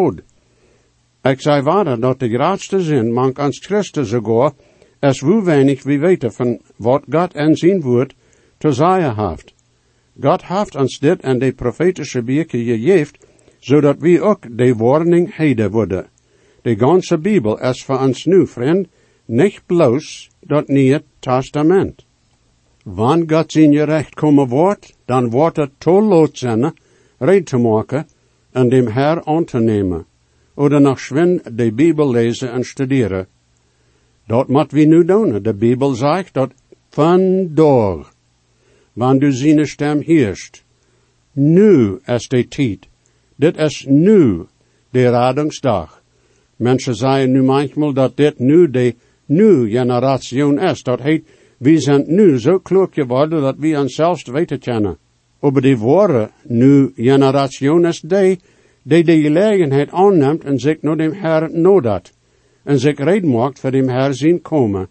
Ik 1.21 1.41
zei 1.41 1.61
waarder 1.61 1.99
dat 1.99 2.19
de 2.19 2.29
grootste 2.29 2.81
zin 2.81 3.13
mank 3.13 3.39
ans 3.39 3.59
Christus 3.65 4.09
sogar 4.09 4.53
als 4.99 5.19
hoe 5.19 5.43
weinig 5.43 5.83
we 5.83 5.97
weten 5.97 6.33
van 6.33 6.59
wat 6.75 7.03
God 7.09 7.33
en 7.33 7.55
zijn 7.55 7.81
woord 7.81 8.15
te 8.57 8.71
zeggen 8.71 9.29
heeft. 9.29 9.56
God 10.21 10.45
heeft 10.45 10.75
ons 10.75 10.99
dit 10.99 11.21
en 11.21 11.39
de 11.39 11.51
profetische 11.53 12.23
beken 12.23 12.63
gegeven, 12.63 13.15
zodat 13.59 13.97
we 13.99 14.21
ook 14.21 14.57
de 14.57 14.75
warning 14.75 15.35
heden 15.35 15.71
worden. 15.71 16.05
De 16.61 16.75
ganze 16.77 17.17
Bibel 17.17 17.59
is 17.59 17.83
voor 17.83 17.99
ons 17.99 18.25
nu, 18.25 18.47
vriend, 18.47 18.87
niet 19.25 19.61
bloos 19.65 20.29
dat 20.39 20.67
Nieuwe 20.67 21.03
Testament. 21.19 22.05
Wanneer 22.83 23.29
God 23.29 23.51
zijn 23.51 23.71
je 23.71 23.83
recht 23.83 24.13
komen 24.13 24.47
wordt, 24.47 24.95
dan 25.05 25.29
wordt 25.29 25.57
het 25.57 25.71
te 25.77 25.91
lood 25.91 26.37
zijn, 26.37 26.73
red 27.17 27.45
te 27.45 27.57
maken 27.57 28.07
en 28.51 28.69
dem 28.69 28.87
Herr 28.87 29.23
aan 29.25 29.45
te 29.45 29.59
nemen. 29.59 30.05
Oder 30.55 30.81
nog 30.81 30.99
schwin 30.99 31.41
de 31.53 31.71
Bibel 31.71 32.11
lezen 32.11 32.51
en 32.51 32.63
studeren. 32.63 33.27
Dat 34.27 34.47
moet 34.47 34.71
we 34.71 34.83
nu 34.83 35.05
doen. 35.05 35.41
De 35.41 35.53
Bibel 35.53 35.93
zegt 35.93 36.33
dat 36.33 36.51
vandaag, 36.89 38.11
wanneer 38.97 39.19
du 39.19 39.31
zijn 39.31 39.67
stem 39.67 39.99
heerst, 40.01 40.63
nu 41.31 41.99
is 42.05 42.27
de 42.27 42.47
tijd. 42.47 42.87
Dit 43.35 43.57
is 43.57 43.85
nu 43.87 44.45
de 44.89 45.09
radingsdag. 45.09 46.01
Mensen 46.55 46.95
zeggen 46.95 47.31
nu 47.31 47.43
manchmal 47.43 47.93
dat 47.93 48.17
dit 48.17 48.39
nu 48.39 48.69
de 48.69 48.95
nu 49.25 49.69
generatie 49.69 50.59
is. 50.59 50.83
Dat 50.83 51.01
heet, 51.01 51.27
we 51.57 51.79
zijn 51.79 52.03
nu 52.07 52.39
zo 52.39 52.59
klok 52.59 52.93
geworden 52.93 53.41
dat 53.41 53.55
we 53.57 53.79
ons 53.79 53.95
zelfs 53.95 54.23
weten 54.23 54.59
kennen. 54.59 54.97
Over 55.39 55.61
de 55.61 55.77
ware 55.77 56.29
nu 56.43 56.91
generatie 56.95 57.85
is 57.85 58.01
die, 58.01 58.39
die 58.83 59.03
de 59.03 59.21
gelegenheid 59.21 59.91
aanneemt 59.91 60.43
en 60.43 60.59
zich 60.59 60.81
naar 60.81 60.97
dem 60.97 61.13
Herr 61.13 61.49
nodat. 61.51 62.11
En 62.63 62.79
zich 62.79 62.97
red 62.97 63.23
maakt 63.23 63.59
voor 63.59 63.71
dem 63.71 63.89
Herr 63.89 64.13
zien 64.13 64.41
komen. 64.41 64.87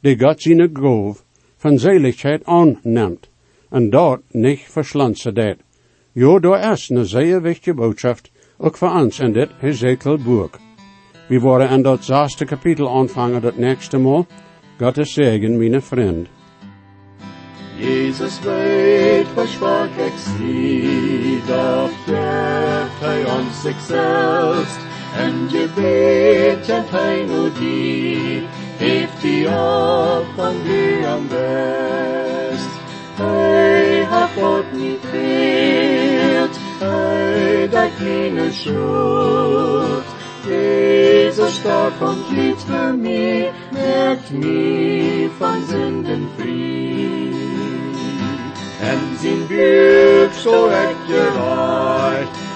Die 0.00 0.18
God 0.18 0.42
zijn 0.42 0.70
goof 0.72 1.24
van 1.56 1.78
zeligheid 1.78 2.44
aanneemt. 2.44 3.29
En 3.70 3.90
dat 3.90 4.20
niet 4.30 4.60
verslansen 4.68 5.34
dat. 5.34 5.56
Jo, 6.12 6.40
daar 6.40 6.72
is 6.72 6.88
een 6.88 7.06
zeer 7.06 7.42
wichtige 7.42 7.74
boodschap, 7.74 8.18
ook 8.58 8.76
voor 8.76 8.90
ons 8.90 9.18
in 9.18 9.32
dit 9.32 9.48
Hezekiel 9.58 10.18
boek. 10.18 10.58
We 11.28 11.40
worden 11.40 11.70
in 11.70 11.82
dat 11.82 12.04
zesde 12.04 12.44
kapitel 12.44 12.98
aanvangen 12.98 13.40
dat 13.40 13.56
nächste 13.56 13.98
Mal. 13.98 14.26
Gottes 14.78 15.12
Segen, 15.12 15.58
meine 15.58 15.80
Freund. 15.80 16.28
Jesus 17.78 18.40
weet, 18.40 19.26
versprach 19.34 19.96
ik 19.96 20.12
zie, 20.16 21.40
dat 21.46 21.90
geeft 22.06 23.00
hij 23.00 23.24
ons 23.24 23.60
zichzelf. 23.62 24.78
En 25.16 25.48
je 25.50 25.68
weet, 25.74 26.66
kent 26.66 26.90
hij 26.90 27.24
nu 27.24 27.52
die, 27.58 28.42
heeft 28.76 29.20
die 29.22 29.46
op 29.46 30.24
van 30.36 30.54
am 31.06 31.28
best. 31.28 32.39
Hij 33.20 34.04
hat 34.10 34.28
God 34.36 34.64
niet 34.72 34.98
veert, 35.10 36.56
hij 36.78 37.68
dat 37.68 37.90
keine 37.98 38.52
schuld. 38.52 39.70
Starb 41.50 42.00
und 42.00 42.30
litt 42.30 42.60
für 42.62 42.92
mich, 42.92 43.50
merkt 43.72 44.30
mich 44.30 45.30
von 45.38 45.66
Sünden 45.68 46.28
frei. 46.36 47.34
En 48.80 49.00
zijn 49.20 49.46
buik 49.48 50.32
zo 50.32 50.68
heb 50.68 50.96
je 51.06 51.28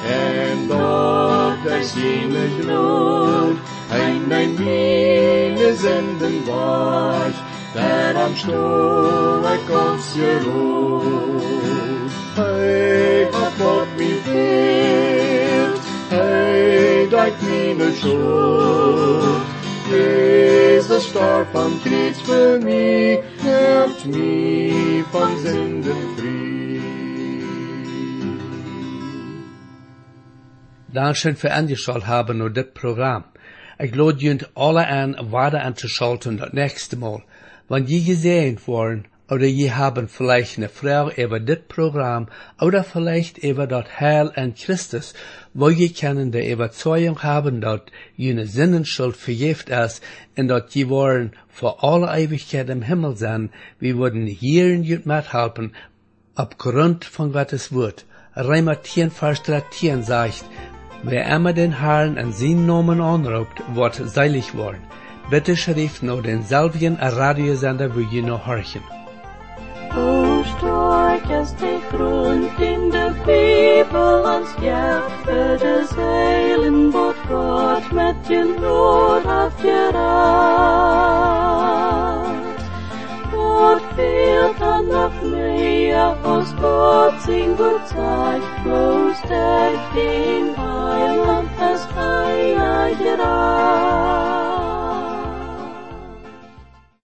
en 0.09 0.69
dat 0.69 1.73
er 1.73 1.85
zijn 1.85 2.33
gloed, 2.61 3.57
en 3.91 4.27
mijn 4.27 4.55
mine 4.55 5.75
zenden 5.79 6.45
waard, 6.47 7.35
der 7.75 8.17
am 8.17 8.35
Stuhl 8.37 9.45
ik 9.55 9.69
ons 9.71 10.15
je 10.15 10.33
rood. 10.45 12.13
Hij 12.35 13.29
hat 13.33 13.53
God 13.59 13.89
mich 13.97 14.23
veert, 14.23 15.79
hij 16.09 17.07
dat 17.11 17.41
meine 17.43 17.93
Schuld. 17.93 19.43
Jesus 19.91 21.05
starb 21.09 21.55
am 21.55 21.81
Kreuz 21.83 22.19
für 22.21 22.59
mich, 22.63 23.19
hebt 23.43 24.05
mich 24.07 25.05
von 25.13 25.39
Sünden. 25.43 26.05
Dankeschön 30.93 31.37
für 31.37 31.53
angeschaut 31.53 32.07
haben 32.07 32.41
und 32.41 32.57
das 32.57 32.67
Programm. 32.73 33.25
Ich 33.79 33.95
lade 33.97 34.19
junt 34.19 34.49
alle 34.55 34.87
an, 34.87 35.17
weiter 35.33 35.63
anzuschalten 35.63 36.39
das 36.39 36.53
nächste 36.53 36.97
Mal. 36.97 37.23
Wenn 37.69 37.87
je 37.87 38.01
gesehen 38.01 38.59
worden, 38.67 39.07
oder 39.31 39.47
je 39.47 39.71
haben 39.71 40.07
vielleicht 40.09 40.59
eine 40.59 40.69
Frage 40.69 41.23
über 41.23 41.41
das 41.41 41.61
Programm, 41.67 42.29
oder 42.61 42.85
vielleicht 42.85 43.39
über 43.39 43.67
das 43.67 43.87
Heil 43.99 44.31
an 44.37 44.55
Christus, 44.55 45.15
wo 45.55 45.71
je 45.71 45.89
können 45.89 46.31
die 46.31 46.51
Überzeugung 46.51 47.23
haben, 47.23 47.63
dass 47.63 47.81
jene 48.17 48.47
Sinnenschuld 48.47 49.17
vergift 49.17 49.71
ist, 49.71 50.03
und 50.37 50.49
dass 50.49 50.75
je 50.75 50.91
wollen 50.91 51.33
vor 51.49 51.83
alle 51.83 52.09
Ewigkeit 52.15 52.69
im 52.69 52.83
Himmel 52.83 53.17
sein, 53.17 53.51
wir 53.81 53.97
würden 53.97 54.27
hier 54.27 54.67
in 54.67 54.85
jut 54.85 55.07
mithelfen, 55.07 55.75
aufgrund 56.35 57.07
von 57.07 57.33
Gottes 57.33 57.73
Wort. 57.73 58.05
Reimer 58.37 58.83
10, 58.83 59.11
Vers 59.11 59.43
13 59.45 60.03
sagt, 60.03 60.45
Wer 61.03 61.27
immer 61.35 61.55
den 61.55 61.81
Herrn 61.81 62.19
an 62.19 62.33
seinen 62.33 62.67
Namen 62.67 63.01
anruft, 63.01 63.63
wird 63.75 63.95
seilig 63.95 64.55
worden. 64.55 64.83
Bitte 65.31 65.57
schrift 65.57 66.03
noch 66.03 66.23
denselben 66.23 66.97
Radiosender, 66.97 67.95
wo 67.95 68.01
ihr 68.01 68.23
noch 68.23 68.47
horchen. 68.47 68.83
Who 69.95 70.45
stark 70.59 71.31
as 71.31 71.55
the 71.55 71.81
ground 71.91 72.51
in 72.61 72.91
the 72.91 73.15
people 73.25 74.27
and 74.27 74.47
scared 74.47 75.13
for 75.25 75.57
the 75.57 75.87
sailing 75.87 76.91
boat 76.91 77.17
God 77.29 77.93
met 77.93 78.17
je 78.29 78.45
nood 78.61 79.27
af 79.27 79.63
je 79.63 79.91
raad. 79.93 81.15
God 83.33 83.83
viel 83.97 84.55
dan 84.59 84.91
af 84.93 85.23
mee 85.23 85.97
af 85.97 86.25
ons 86.25 86.49
God 86.61 87.13
zien 87.27 87.57
goed 87.57 87.89
zijn, 87.89 88.41
moest 88.65 89.25
echt 89.31 89.97
in 89.97 90.55
heiland 90.57 91.49
als 91.61 91.81
hij 91.95 92.57
aan 92.57 92.91
je 92.91 93.17
raad. 93.17 93.84